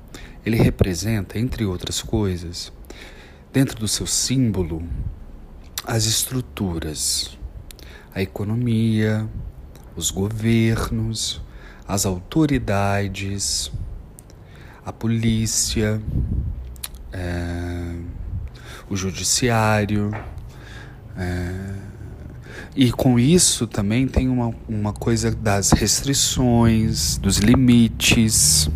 ele 0.43 0.57
representa, 0.57 1.37
entre 1.37 1.65
outras 1.65 2.01
coisas, 2.01 2.73
dentro 3.53 3.79
do 3.79 3.87
seu 3.87 4.07
símbolo, 4.07 4.83
as 5.85 6.05
estruturas 6.05 7.37
a 8.13 8.21
economia, 8.21 9.27
os 9.95 10.11
governos, 10.11 11.41
as 11.87 12.05
autoridades, 12.05 13.71
a 14.85 14.93
polícia, 14.93 16.01
é, 17.11 17.95
o 18.89 18.95
judiciário. 18.95 20.11
É, 21.17 21.93
e 22.75 22.91
com 22.91 23.19
isso 23.19 23.67
também 23.67 24.07
tem 24.07 24.29
uma, 24.29 24.53
uma 24.67 24.93
coisa 24.93 25.31
das 25.31 25.71
restrições, 25.71 27.17
dos 27.17 27.37
limites, 27.37 28.69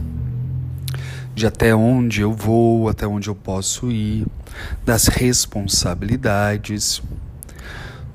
de 1.33 1.45
até 1.45 1.75
onde 1.75 2.21
eu 2.21 2.33
vou, 2.33 2.89
até 2.89 3.07
onde 3.07 3.27
eu 3.27 3.35
posso 3.35 3.91
ir, 3.91 4.25
das 4.83 5.07
responsabilidades. 5.07 7.01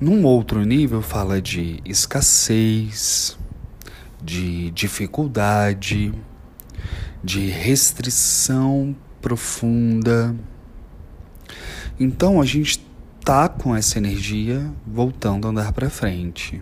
Num 0.03 0.25
outro 0.25 0.65
nível, 0.65 1.01
fala 1.01 1.41
de 1.41 1.79
escassez, 1.85 3.39
de 4.21 4.69
dificuldade, 4.71 6.13
de 7.23 7.47
restrição 7.47 8.93
profunda. 9.21 10.35
Então 11.97 12.41
a 12.41 12.45
gente 12.45 12.85
tá 13.23 13.47
com 13.47 13.73
essa 13.73 13.97
energia 13.97 14.69
voltando 14.85 15.47
a 15.47 15.51
andar 15.51 15.71
para 15.71 15.89
frente. 15.89 16.61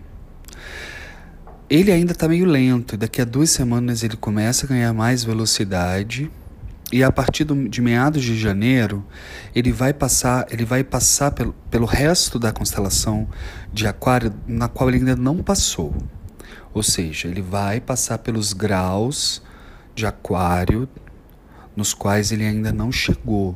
Ele 1.67 1.91
ainda 1.91 2.11
está 2.11 2.27
meio 2.27 2.45
lento, 2.45 2.95
daqui 2.95 3.23
a 3.23 3.25
duas 3.25 3.49
semanas 3.49 4.03
ele 4.03 4.17
começa 4.17 4.67
a 4.67 4.69
ganhar 4.69 4.93
mais 4.93 5.23
velocidade 5.23 6.29
e 6.91 7.03
a 7.03 7.11
partir 7.11 7.43
do, 7.43 7.69
de 7.69 7.81
meados 7.81 8.23
de 8.23 8.37
janeiro, 8.37 9.05
ele 9.55 9.71
vai 9.71 9.93
passar, 9.93 10.45
ele 10.51 10.65
vai 10.65 10.83
passar 10.83 11.31
pelo, 11.31 11.53
pelo 11.69 11.85
resto 11.85 12.37
da 12.37 12.51
constelação 12.51 13.27
de 13.71 13.87
Aquário, 13.87 14.33
na 14.45 14.67
qual 14.67 14.89
ele 14.89 14.97
ainda 14.97 15.15
não 15.15 15.37
passou. 15.37 15.95
Ou 16.73 16.83
seja, 16.83 17.27
ele 17.27 17.41
vai 17.41 17.79
passar 17.79 18.17
pelos 18.17 18.53
graus 18.53 19.41
de 19.95 20.05
Aquário 20.05 20.87
nos 21.75 21.93
quais 21.93 22.31
ele 22.31 22.45
ainda 22.45 22.71
não 22.71 22.91
chegou. 22.91 23.55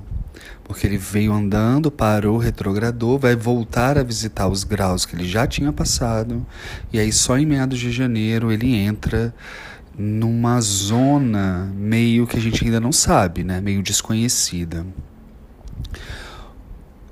Porque 0.63 0.87
ele 0.87 0.97
veio 0.97 1.31
andando, 1.31 1.91
parou, 1.91 2.37
retrogradou, 2.37 3.19
vai 3.19 3.35
voltar 3.35 3.97
a 3.97 4.03
visitar 4.03 4.47
os 4.47 4.63
graus 4.63 5.05
que 5.05 5.15
ele 5.15 5.27
já 5.27 5.45
tinha 5.45 5.71
passado, 5.71 6.45
e 6.91 6.99
aí 6.99 7.11
só 7.11 7.37
em 7.37 7.45
meados 7.45 7.79
de 7.79 7.91
janeiro 7.91 8.51
ele 8.51 8.75
entra 8.75 9.33
numa 9.97 10.59
zona 10.61 11.71
meio 11.75 12.27
que 12.27 12.37
a 12.37 12.41
gente 12.41 12.63
ainda 12.63 12.79
não 12.79 12.91
sabe, 12.91 13.43
né? 13.43 13.61
Meio 13.61 13.81
desconhecida. 13.81 14.85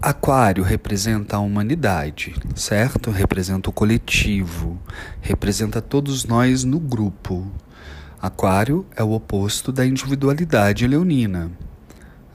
Aquário 0.01 0.65
representa 0.65 1.37
a 1.37 1.39
humanidade, 1.39 2.35
certo? 2.55 3.09
Representa 3.09 3.69
o 3.69 3.73
coletivo, 3.73 4.77
representa 5.21 5.81
todos 5.81 6.25
nós 6.25 6.65
no 6.65 6.77
grupo. 6.77 7.47
Aquário 8.21 8.85
é 8.97 9.03
o 9.03 9.11
oposto 9.11 9.71
da 9.71 9.85
individualidade 9.85 10.85
leonina, 10.85 11.51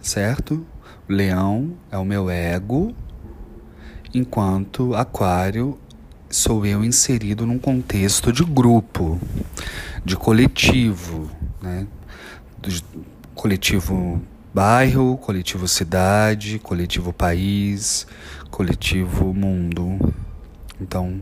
certo? 0.00 0.66
Leão 1.06 1.74
é 1.90 1.98
o 1.98 2.06
meu 2.06 2.30
ego, 2.30 2.94
enquanto 4.14 4.94
Aquário 4.94 5.78
sou 6.30 6.66
eu 6.66 6.84
inserido 6.84 7.46
num 7.46 7.58
contexto 7.58 8.32
de 8.32 8.44
grupo 8.44 9.18
de 10.04 10.16
coletivo, 10.16 11.30
né? 11.60 11.86
Do 12.58 12.70
coletivo 13.34 14.20
bairro, 14.52 15.16
coletivo 15.18 15.68
cidade, 15.68 16.58
coletivo 16.58 17.12
país, 17.12 18.06
coletivo 18.50 19.32
mundo. 19.32 20.14
Então, 20.80 21.20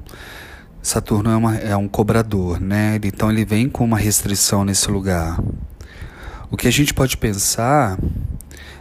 Saturno 0.83 1.31
é, 1.31 1.37
uma, 1.37 1.57
é 1.57 1.77
um 1.77 1.89
cobrador, 1.89 2.61
né? 2.61 2.99
Então 3.03 3.31
ele 3.31 3.45
vem 3.45 3.69
com 3.69 3.85
uma 3.85 3.99
restrição 3.99 4.65
nesse 4.65 4.91
lugar. 4.91 5.43
O 6.51 6.57
que 6.57 6.69
a 6.69 6.71
gente 6.71 6.95
pode 6.95 7.17
pensar 7.17 7.99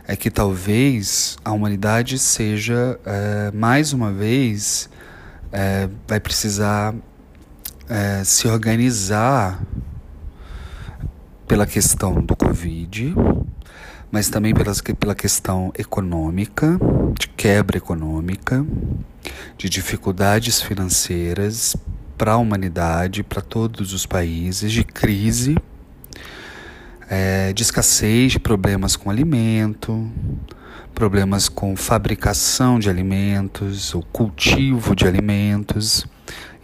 é 0.08 0.16
que 0.16 0.30
talvez 0.30 1.36
a 1.44 1.52
humanidade 1.52 2.20
seja, 2.20 3.00
é, 3.06 3.52
mais 3.52 3.92
uma 3.92 4.12
vez, 4.12 4.88
é, 5.56 5.88
vai 6.06 6.20
precisar 6.20 6.94
é, 7.88 8.26
se 8.26 8.46
organizar 8.46 9.64
pela 11.48 11.66
questão 11.66 12.22
do 12.22 12.36
Covid, 12.36 13.16
mas 14.12 14.28
também 14.28 14.54
pela, 14.54 14.74
pela 15.00 15.16
questão 15.16 15.72
econômica, 15.78 16.78
de 17.18 17.30
quebra 17.30 17.78
econômica, 17.78 18.66
de 19.58 19.70
dificuldades 19.70 20.62
financeiras 20.62 21.74
para 22.18 22.34
a 22.34 22.38
humanidade, 22.38 23.24
para 23.24 23.42
todos 23.42 23.94
os 23.94 24.06
países, 24.06 24.74
de 24.74 24.84
crise, 24.84 25.56
é, 27.10 27.54
de 27.54 27.64
escassez, 27.64 28.34
de 28.34 28.40
problemas 28.40 28.98
com 28.98 29.10
alimento, 29.10 30.12
problemas 30.96 31.50
com 31.50 31.76
fabricação 31.76 32.80
de 32.80 32.90
alimentos, 32.90 33.94
o 33.94 34.02
cultivo 34.02 34.96
de 34.96 35.06
alimentos. 35.06 36.08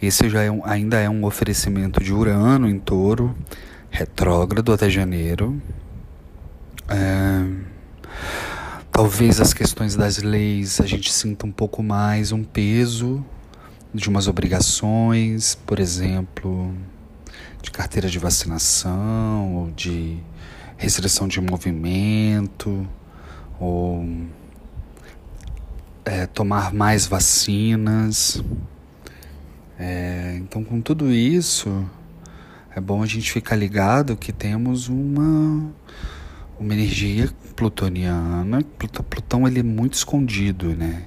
Esse 0.00 0.28
já 0.30 0.42
é 0.42 0.50
um, 0.50 0.64
ainda 0.64 0.98
é 0.98 1.08
um 1.08 1.24
oferecimento 1.24 2.02
de 2.02 2.14
Urano 2.14 2.68
em 2.68 2.78
touro 2.78 3.36
retrógrado 3.90 4.72
até 4.72 4.88
janeiro. 4.88 5.60
É, 6.88 7.46
talvez 8.90 9.38
as 9.38 9.52
questões 9.52 9.94
das 9.94 10.16
leis 10.16 10.80
a 10.80 10.86
gente 10.86 11.12
sinta 11.12 11.46
um 11.46 11.52
pouco 11.52 11.82
mais 11.82 12.32
um 12.32 12.42
peso 12.42 13.24
de 13.92 14.08
umas 14.08 14.28
obrigações, 14.28 15.54
por 15.66 15.78
exemplo, 15.78 16.74
de 17.60 17.70
carteira 17.70 18.08
de 18.08 18.18
vacinação 18.18 19.56
ou 19.56 19.70
de 19.70 20.16
restrição 20.78 21.28
de 21.28 21.38
movimento 21.38 22.88
ou 23.62 24.04
é, 26.04 26.26
tomar 26.26 26.74
mais 26.74 27.06
vacinas. 27.06 28.42
É, 29.78 30.36
então, 30.40 30.64
com 30.64 30.80
tudo 30.80 31.12
isso, 31.12 31.88
é 32.74 32.80
bom 32.80 33.04
a 33.04 33.06
gente 33.06 33.30
ficar 33.30 33.54
ligado 33.54 34.16
que 34.16 34.32
temos 34.32 34.88
uma, 34.88 35.72
uma 36.58 36.74
energia 36.74 37.30
plutoniana. 37.54 38.64
Plutão 39.08 39.46
ele 39.46 39.60
é 39.60 39.62
muito 39.62 39.94
escondido, 39.94 40.74
né? 40.74 41.04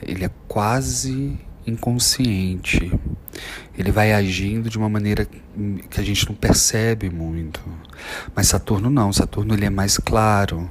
Ele 0.00 0.24
é 0.24 0.30
quase 0.46 1.36
inconsciente. 1.66 2.92
Ele 3.76 3.90
vai 3.90 4.12
agindo 4.12 4.70
de 4.70 4.78
uma 4.78 4.88
maneira 4.88 5.26
que 5.90 6.00
a 6.00 6.04
gente 6.04 6.28
não 6.28 6.36
percebe 6.36 7.10
muito. 7.10 7.60
Mas 8.32 8.46
Saturno 8.46 8.90
não. 8.90 9.12
Saturno 9.12 9.54
ele 9.54 9.64
é 9.64 9.70
mais 9.70 9.98
claro. 9.98 10.70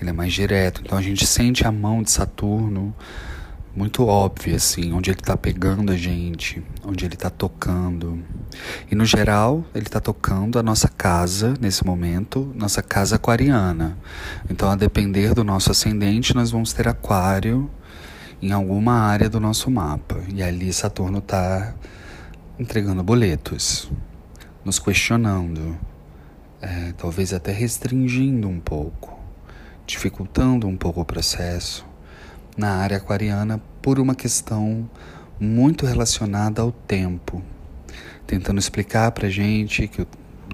Ele 0.00 0.10
é 0.10 0.12
mais 0.12 0.32
direto. 0.32 0.82
Então 0.84 0.96
a 0.96 1.02
gente 1.02 1.26
sente 1.26 1.66
a 1.66 1.72
mão 1.72 2.02
de 2.02 2.10
Saturno 2.10 2.94
muito 3.74 4.04
óbvia, 4.04 4.56
assim, 4.56 4.92
onde 4.92 5.10
ele 5.10 5.20
está 5.20 5.36
pegando 5.36 5.92
a 5.92 5.96
gente, 5.96 6.62
onde 6.84 7.04
ele 7.04 7.14
está 7.14 7.30
tocando. 7.30 8.22
E 8.90 8.94
no 8.94 9.04
geral, 9.04 9.64
ele 9.74 9.86
está 9.86 10.00
tocando 10.00 10.58
a 10.58 10.62
nossa 10.62 10.88
casa 10.88 11.54
nesse 11.60 11.84
momento, 11.84 12.52
nossa 12.54 12.82
casa 12.82 13.16
aquariana. 13.16 13.96
Então, 14.50 14.68
a 14.70 14.76
depender 14.76 15.34
do 15.34 15.44
nosso 15.44 15.70
ascendente, 15.70 16.34
nós 16.34 16.50
vamos 16.50 16.72
ter 16.72 16.88
aquário 16.88 17.70
em 18.42 18.52
alguma 18.52 18.94
área 18.94 19.28
do 19.28 19.38
nosso 19.38 19.70
mapa. 19.70 20.20
E 20.34 20.42
ali 20.42 20.72
Saturno 20.72 21.18
está 21.18 21.74
entregando 22.58 23.02
boletos, 23.02 23.90
nos 24.64 24.78
questionando, 24.78 25.78
é, 26.60 26.92
talvez 26.98 27.32
até 27.32 27.52
restringindo 27.52 28.48
um 28.48 28.60
pouco, 28.60 29.18
dificultando 29.90 30.66
um 30.66 30.76
pouco 30.76 31.00
o 31.00 31.04
processo 31.04 31.84
na 32.56 32.76
área 32.76 32.96
aquariana 32.96 33.60
por 33.82 33.98
uma 33.98 34.14
questão 34.14 34.88
muito 35.38 35.86
relacionada 35.86 36.60
ao 36.62 36.70
tempo, 36.70 37.42
tentando 38.26 38.58
explicar 38.58 39.10
para 39.12 39.28
gente 39.28 39.88
que 39.88 40.02
o 40.02 40.06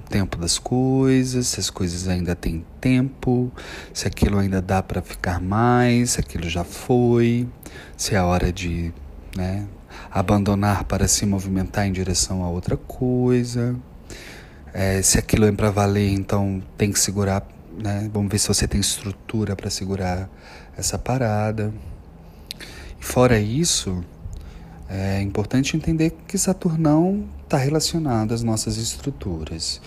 tempo 0.09 0.37
das 0.37 0.57
coisas, 0.57 1.47
se 1.47 1.59
as 1.59 1.69
coisas 1.69 2.07
ainda 2.07 2.35
têm 2.35 2.65
tempo, 2.79 3.51
se 3.93 4.07
aquilo 4.07 4.39
ainda 4.39 4.61
dá 4.61 4.81
para 4.81 5.01
ficar 5.01 5.41
mais, 5.41 6.11
se 6.11 6.19
aquilo 6.19 6.49
já 6.49 6.63
foi, 6.63 7.47
se 7.97 8.15
é 8.15 8.21
hora 8.21 8.51
de, 8.51 8.93
né, 9.35 9.67
abandonar 10.09 10.85
para 10.85 11.07
se 11.07 11.25
movimentar 11.25 11.85
em 11.85 11.91
direção 11.91 12.43
a 12.43 12.49
outra 12.49 12.77
coisa. 12.77 13.75
É, 14.73 15.01
se 15.01 15.17
aquilo 15.17 15.45
é 15.45 15.51
para 15.51 15.71
valer, 15.71 16.11
então 16.11 16.61
tem 16.77 16.91
que 16.91 16.99
segurar, 16.99 17.45
né? 17.77 18.09
Vamos 18.11 18.31
ver 18.31 18.39
se 18.39 18.47
você 18.47 18.67
tem 18.67 18.81
estrutura 18.81 19.55
para 19.55 19.69
segurar 19.69 20.29
essa 20.75 20.97
parada. 20.97 21.73
E 22.99 23.03
fora 23.03 23.39
isso, 23.39 24.03
é 24.89 25.21
importante 25.21 25.75
entender 25.75 26.11
que 26.27 26.37
Saturnão 26.37 27.27
está 27.43 27.57
relacionado 27.57 28.33
às 28.33 28.41
nossas 28.41 28.77
estruturas. 28.77 29.81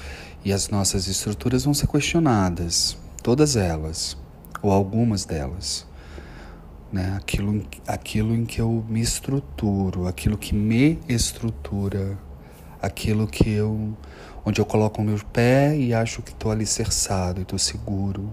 E 0.45 0.53
as 0.53 0.69
nossas 0.69 1.07
estruturas 1.07 1.65
vão 1.65 1.75
ser 1.75 1.87
questionadas, 1.87 2.97
todas 3.23 3.57
elas, 3.57 4.17
ou 4.63 4.71
algumas 4.71 5.25
delas. 5.25 5.87
Né? 6.93 7.15
Aquilo, 7.17 7.63
aquilo 7.87 8.35
em 8.35 8.45
que 8.45 8.61
eu 8.61 8.85
me 8.89 9.01
estruturo, 9.01 10.07
aquilo 10.07 10.39
que 10.39 10.55
me 10.55 10.99
estrutura, 11.09 12.19
aquilo 12.81 13.27
que 13.27 13.51
eu. 13.51 13.95
onde 14.45 14.61
eu 14.61 14.65
coloco 14.65 15.01
o 15.01 15.05
meu 15.05 15.19
pé 15.33 15.77
e 15.77 15.93
acho 15.95 16.23
que 16.23 16.31
estou 16.31 16.51
alicerçado 16.51 17.41
e 17.41 17.43
estou 17.43 17.59
seguro. 17.59 18.33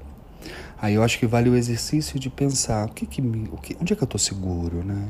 Aí 0.79 0.93
eu 0.93 1.03
acho 1.03 1.17
que 1.17 1.25
vale 1.25 1.49
o 1.49 1.55
exercício 1.55 2.19
de 2.19 2.29
pensar 2.29 2.85
o 2.85 2.93
que 2.93 3.05
que 3.05 3.21
me, 3.21 3.49
o 3.49 3.57
que, 3.57 3.75
onde 3.81 3.93
é 3.93 3.95
que 3.95 4.03
eu 4.03 4.05
estou 4.05 4.19
seguro, 4.19 4.83
né? 4.83 5.09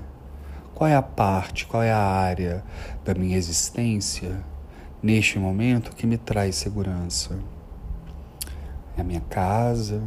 Qual 0.73 0.87
é 0.89 0.95
a 0.95 1.01
parte, 1.01 1.65
qual 1.65 1.83
é 1.83 1.91
a 1.91 1.99
área 1.99 2.63
da 3.03 3.13
minha 3.13 3.35
existência 3.35 4.43
neste 5.01 5.39
momento 5.39 5.95
que 5.95 6.07
me 6.07 6.17
traz 6.17 6.55
segurança? 6.55 7.37
É 8.95 9.01
a 9.01 9.03
minha 9.03 9.21
casa? 9.21 10.01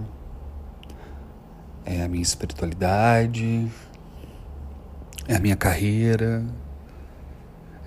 É 1.85 2.03
a 2.03 2.09
minha 2.09 2.23
espiritualidade? 2.23 3.71
É 5.29 5.37
a 5.37 5.41
minha 5.41 5.57
carreira? 5.57 6.45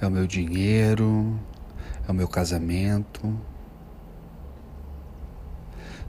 É 0.03 0.07
o 0.07 0.11
meu 0.11 0.27
dinheiro? 0.27 1.39
É 2.05 2.11
o 2.11 2.13
meu 2.13 2.27
casamento? 2.27 3.33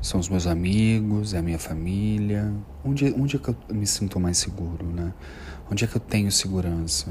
são 0.02 0.20
os 0.20 0.28
meus 0.28 0.46
amigos, 0.46 1.33
é 1.33 1.38
a 1.38 1.42
minha 1.42 1.59
família. 1.59 2.52
Onde, 2.85 3.14
onde 3.16 3.37
é 3.37 3.38
que 3.38 3.48
eu 3.48 3.57
me 3.72 3.87
sinto 3.87 4.20
mais 4.20 4.37
seguro, 4.37 4.85
né? 4.85 5.14
Onde 5.70 5.85
é 5.85 5.87
que 5.87 5.96
eu 5.96 6.00
tenho 6.00 6.30
segurança? 6.30 7.09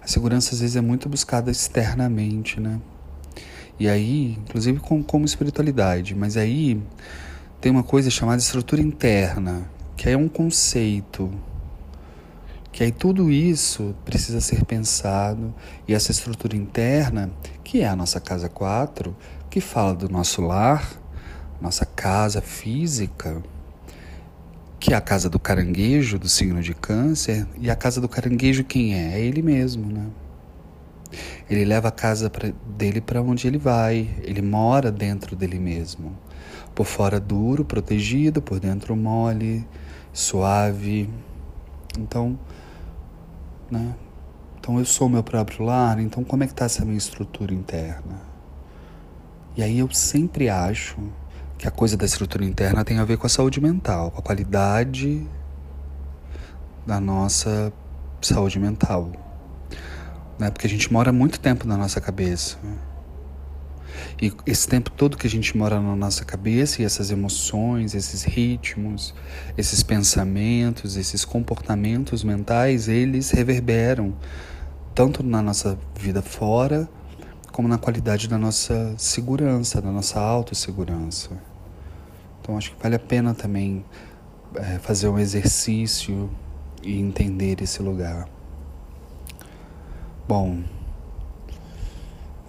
A 0.00 0.06
segurança 0.06 0.54
às 0.54 0.60
vezes 0.60 0.76
é 0.76 0.80
muito 0.80 1.06
buscada 1.06 1.50
externamente, 1.50 2.60
né? 2.60 2.80
E 3.78 3.88
aí, 3.88 4.38
inclusive 4.38 4.78
com, 4.78 5.02
como 5.02 5.26
espiritualidade, 5.26 6.14
mas 6.14 6.36
aí 6.36 6.80
tem 7.60 7.70
uma 7.70 7.82
coisa 7.82 8.08
chamada 8.08 8.40
estrutura 8.40 8.80
interna, 8.80 9.68
que 9.96 10.08
é 10.08 10.16
um 10.16 10.28
conceito. 10.28 11.30
Que 12.74 12.82
aí 12.82 12.90
tudo 12.90 13.30
isso 13.30 13.94
precisa 14.04 14.40
ser 14.40 14.64
pensado, 14.64 15.54
e 15.86 15.94
essa 15.94 16.10
estrutura 16.10 16.56
interna, 16.56 17.30
que 17.62 17.82
é 17.82 17.86
a 17.86 17.94
nossa 17.94 18.18
casa 18.18 18.48
4, 18.48 19.16
que 19.48 19.60
fala 19.60 19.94
do 19.94 20.08
nosso 20.08 20.42
lar, 20.42 20.84
nossa 21.60 21.86
casa 21.86 22.40
física, 22.40 23.40
que 24.80 24.92
é 24.92 24.96
a 24.96 25.00
casa 25.00 25.30
do 25.30 25.38
caranguejo, 25.38 26.18
do 26.18 26.28
signo 26.28 26.60
de 26.60 26.74
câncer, 26.74 27.46
e 27.60 27.70
a 27.70 27.76
casa 27.76 28.00
do 28.00 28.08
caranguejo 28.08 28.64
quem 28.64 28.92
é? 28.92 29.20
É 29.20 29.24
ele 29.24 29.40
mesmo, 29.40 29.86
né? 29.92 30.08
Ele 31.48 31.64
leva 31.64 31.86
a 31.86 31.92
casa 31.92 32.28
pra, 32.28 32.52
dele 32.76 33.00
para 33.00 33.22
onde 33.22 33.46
ele 33.46 33.56
vai, 33.56 34.10
ele 34.20 34.42
mora 34.42 34.90
dentro 34.90 35.36
dele 35.36 35.60
mesmo. 35.60 36.18
Por 36.74 36.86
fora 36.86 37.20
duro, 37.20 37.64
protegido, 37.64 38.42
por 38.42 38.58
dentro 38.58 38.96
mole, 38.96 39.64
suave. 40.12 41.08
Então, 41.96 42.36
né? 43.74 43.94
Então 44.58 44.78
eu 44.78 44.84
sou 44.84 45.08
meu 45.08 45.22
próprio 45.22 45.64
lar, 45.64 45.98
então 45.98 46.24
como 46.24 46.42
é 46.42 46.46
que 46.46 46.52
está 46.52 46.64
essa 46.64 46.84
minha 46.84 46.96
estrutura 46.96 47.52
interna? 47.52 48.20
E 49.56 49.62
aí 49.62 49.78
eu 49.78 49.90
sempre 49.92 50.48
acho 50.48 50.96
que 51.58 51.68
a 51.68 51.70
coisa 51.70 51.96
da 51.96 52.04
estrutura 52.04 52.44
interna 52.44 52.84
tem 52.84 52.98
a 52.98 53.04
ver 53.04 53.18
com 53.18 53.26
a 53.26 53.28
saúde 53.28 53.60
mental, 53.60 54.10
com 54.10 54.20
a 54.20 54.22
qualidade 54.22 55.26
da 56.86 56.98
nossa 56.98 57.72
saúde 58.22 58.58
mental. 58.58 59.12
Né? 60.38 60.50
Porque 60.50 60.66
a 60.66 60.70
gente 60.70 60.92
mora 60.92 61.12
muito 61.12 61.38
tempo 61.38 61.66
na 61.66 61.76
nossa 61.76 62.00
cabeça. 62.00 62.58
E 64.20 64.32
esse 64.46 64.66
tempo 64.66 64.90
todo 64.90 65.16
que 65.16 65.26
a 65.26 65.30
gente 65.30 65.56
mora 65.56 65.80
na 65.80 65.96
nossa 65.96 66.24
cabeça 66.24 66.82
e 66.82 66.84
essas 66.84 67.10
emoções, 67.10 67.94
esses 67.94 68.22
ritmos, 68.22 69.14
esses 69.56 69.82
pensamentos, 69.82 70.96
esses 70.96 71.24
comportamentos 71.24 72.24
mentais, 72.24 72.88
eles 72.88 73.30
reverberam 73.30 74.14
tanto 74.94 75.22
na 75.22 75.42
nossa 75.42 75.78
vida 75.98 76.22
fora, 76.22 76.88
como 77.50 77.68
na 77.68 77.78
qualidade 77.78 78.28
da 78.28 78.38
nossa 78.38 78.94
segurança, 78.96 79.80
da 79.80 79.90
nossa 79.90 80.20
autossegurança. 80.20 81.30
Então 82.40 82.56
acho 82.56 82.74
que 82.74 82.82
vale 82.82 82.96
a 82.96 82.98
pena 82.98 83.34
também 83.34 83.84
é, 84.54 84.78
fazer 84.78 85.08
um 85.08 85.18
exercício 85.18 86.30
e 86.82 87.00
entender 87.00 87.62
esse 87.62 87.82
lugar. 87.82 88.28
Bom, 90.28 90.62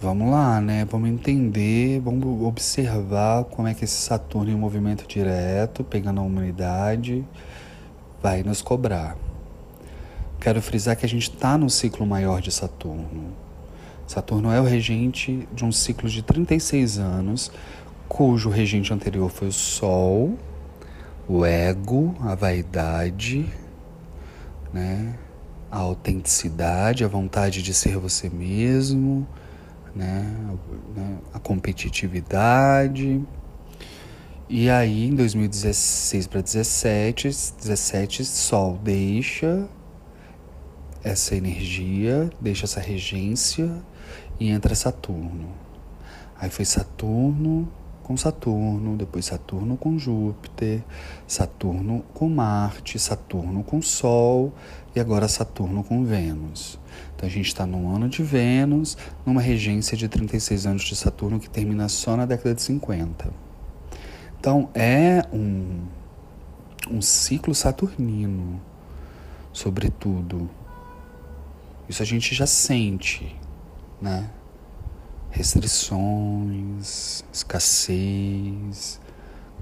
vamos 0.06 0.30
lá, 0.30 0.60
né? 0.60 0.84
Vamos 0.84 1.08
entender, 1.08 1.98
vamos 1.98 2.24
observar 2.46 3.42
como 3.42 3.66
é 3.66 3.74
que 3.74 3.82
esse 3.82 3.96
Saturno 3.96 4.48
em 4.48 4.54
movimento 4.54 5.04
direto, 5.04 5.82
pegando 5.82 6.20
a 6.20 6.22
humanidade, 6.22 7.24
vai 8.22 8.44
nos 8.44 8.62
cobrar. 8.62 9.16
Quero 10.38 10.62
frisar 10.62 10.94
que 10.96 11.04
a 11.04 11.08
gente 11.08 11.28
está 11.28 11.58
no 11.58 11.68
ciclo 11.68 12.06
maior 12.06 12.40
de 12.40 12.52
Saturno. 12.52 13.32
Saturno 14.06 14.52
é 14.52 14.60
o 14.60 14.64
regente 14.64 15.48
de 15.52 15.64
um 15.64 15.72
ciclo 15.72 16.08
de 16.08 16.22
36 16.22 17.00
anos, 17.00 17.50
cujo 18.08 18.48
regente 18.48 18.94
anterior 18.94 19.28
foi 19.28 19.48
o 19.48 19.52
Sol, 19.52 20.38
o 21.28 21.44
ego, 21.44 22.14
a 22.20 22.36
vaidade, 22.36 23.44
né? 24.72 25.16
a 25.68 25.78
autenticidade, 25.78 27.04
a 27.04 27.08
vontade 27.08 27.60
de 27.60 27.74
ser 27.74 27.98
você 27.98 28.30
mesmo, 28.30 29.26
né? 29.96 30.56
a 31.32 31.38
competitividade. 31.38 33.22
E 34.48 34.70
aí, 34.70 35.06
em 35.08 35.14
2016 35.14 36.26
para 36.28 36.40
17, 36.40 37.28
17, 37.28 38.24
Sol 38.24 38.78
deixa 38.82 39.68
essa 41.02 41.34
energia, 41.34 42.30
deixa 42.40 42.64
essa 42.64 42.80
regência 42.80 43.82
e 44.38 44.50
entra 44.50 44.74
Saturno. 44.74 45.48
Aí 46.38 46.50
foi 46.50 46.64
Saturno 46.64 47.72
com 48.06 48.16
Saturno, 48.16 48.96
depois 48.96 49.24
Saturno 49.24 49.76
com 49.76 49.98
Júpiter, 49.98 50.80
Saturno 51.26 52.04
com 52.14 52.28
Marte, 52.28 53.00
Saturno 53.00 53.64
com 53.64 53.82
Sol 53.82 54.54
e 54.94 55.00
agora 55.00 55.26
Saturno 55.26 55.82
com 55.82 56.04
Vênus. 56.04 56.78
Então 57.16 57.28
a 57.28 57.32
gente 57.32 57.48
está 57.48 57.66
num 57.66 57.92
ano 57.92 58.08
de 58.08 58.22
Vênus, 58.22 58.96
numa 59.26 59.40
regência 59.40 59.96
de 59.96 60.08
36 60.08 60.66
anos 60.66 60.84
de 60.84 60.94
Saturno 60.94 61.40
que 61.40 61.50
termina 61.50 61.88
só 61.88 62.16
na 62.16 62.26
década 62.26 62.54
de 62.54 62.62
50. 62.62 63.28
Então 64.38 64.68
é 64.72 65.24
um, 65.32 65.80
um 66.88 67.02
ciclo 67.02 67.56
saturnino, 67.56 68.60
sobretudo. 69.52 70.48
Isso 71.88 72.04
a 72.04 72.06
gente 72.06 72.36
já 72.36 72.46
sente, 72.46 73.34
né? 74.00 74.30
Restrições, 75.36 77.22
escassez, 77.30 78.98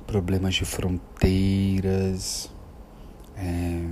problemas 0.07 0.55
de 0.55 0.65
fronteiras, 0.65 2.49
é, 3.37 3.83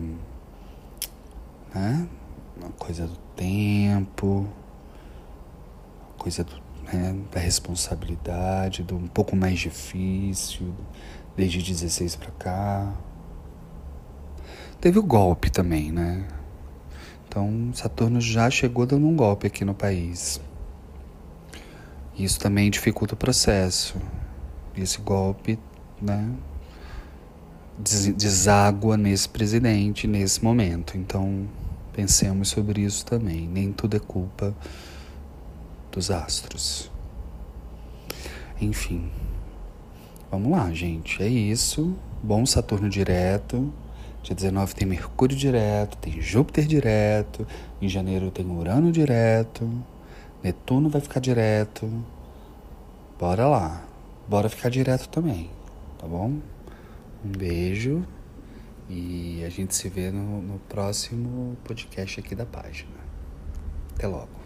né? 1.75 2.09
Uma 2.57 2.71
coisa 2.79 3.09
do 3.09 3.17
tempo, 3.35 4.49
coisa 6.17 6.45
do, 6.45 6.53
né, 6.85 7.17
da 7.33 7.41
responsabilidade, 7.41 8.85
do 8.85 8.95
um 8.95 9.09
pouco 9.09 9.35
mais 9.35 9.59
difícil, 9.59 10.73
desde 11.37 11.61
16 11.61 12.15
para 12.15 12.31
cá. 12.31 12.95
Teve 14.81 15.01
o 15.01 15.03
golpe 15.03 15.51
também, 15.51 15.91
né? 15.91 16.29
Então, 17.27 17.73
Saturno 17.75 18.21
já 18.21 18.49
chegou 18.49 18.87
dando 18.87 19.05
um 19.05 19.17
golpe 19.17 19.49
aqui 19.49 19.65
no 19.65 19.75
país. 19.75 20.41
Isso 22.23 22.39
também 22.39 22.71
dificulta 22.71 23.15
o 23.15 23.17
processo. 23.17 23.97
Esse 24.77 25.01
golpe, 25.01 25.59
né, 26.01 26.33
deságua 28.17 28.97
nesse 28.97 29.29
presidente 29.29 30.07
nesse 30.07 30.43
momento. 30.43 30.97
Então, 30.97 31.49
pensemos 31.93 32.49
sobre 32.49 32.83
isso 32.83 33.05
também. 33.05 33.49
Nem 33.49 33.73
tudo 33.73 33.97
é 33.97 34.01
culpa 34.01 34.55
dos 35.91 36.13
astros. 36.13 36.91
Enfim. 38.61 39.11
Vamos 40.31 40.53
lá, 40.53 40.73
gente. 40.73 41.21
É 41.21 41.29
isso. 41.29 41.93
Bom 42.23 42.47
Saturno 42.47 42.89
direto. 42.89 43.73
Dia 44.23 44.37
19 44.37 44.77
tem 44.77 44.87
Mercúrio 44.87 45.37
direto, 45.37 45.97
tem 45.97 46.21
Júpiter 46.21 46.65
direto, 46.65 47.45
em 47.81 47.89
janeiro 47.89 48.31
tem 48.31 48.47
Urano 48.47 48.93
direto, 48.93 49.69
Netuno 50.43 50.89
vai 50.89 51.01
ficar 51.01 51.21
direto. 51.21 51.89
Bora 53.19 53.47
lá. 53.47 53.85
Bora 54.29 54.49
ficar 54.49 54.69
direto 54.69 55.09
também, 55.09 55.51
tá 55.99 56.07
bom? 56.07 56.41
Um 57.25 57.33
beijo 57.37 58.05
e 58.89 59.45
a 59.45 59.49
gente 59.49 59.75
se 59.75 59.89
vê 59.89 60.11
no, 60.11 60.43
no 60.43 60.59
próximo 60.61 61.57
podcast 61.65 62.21
aqui 62.21 62.35
da 62.35 62.47
página. 62.47 62.91
Até 63.95 64.07
logo. 64.07 64.42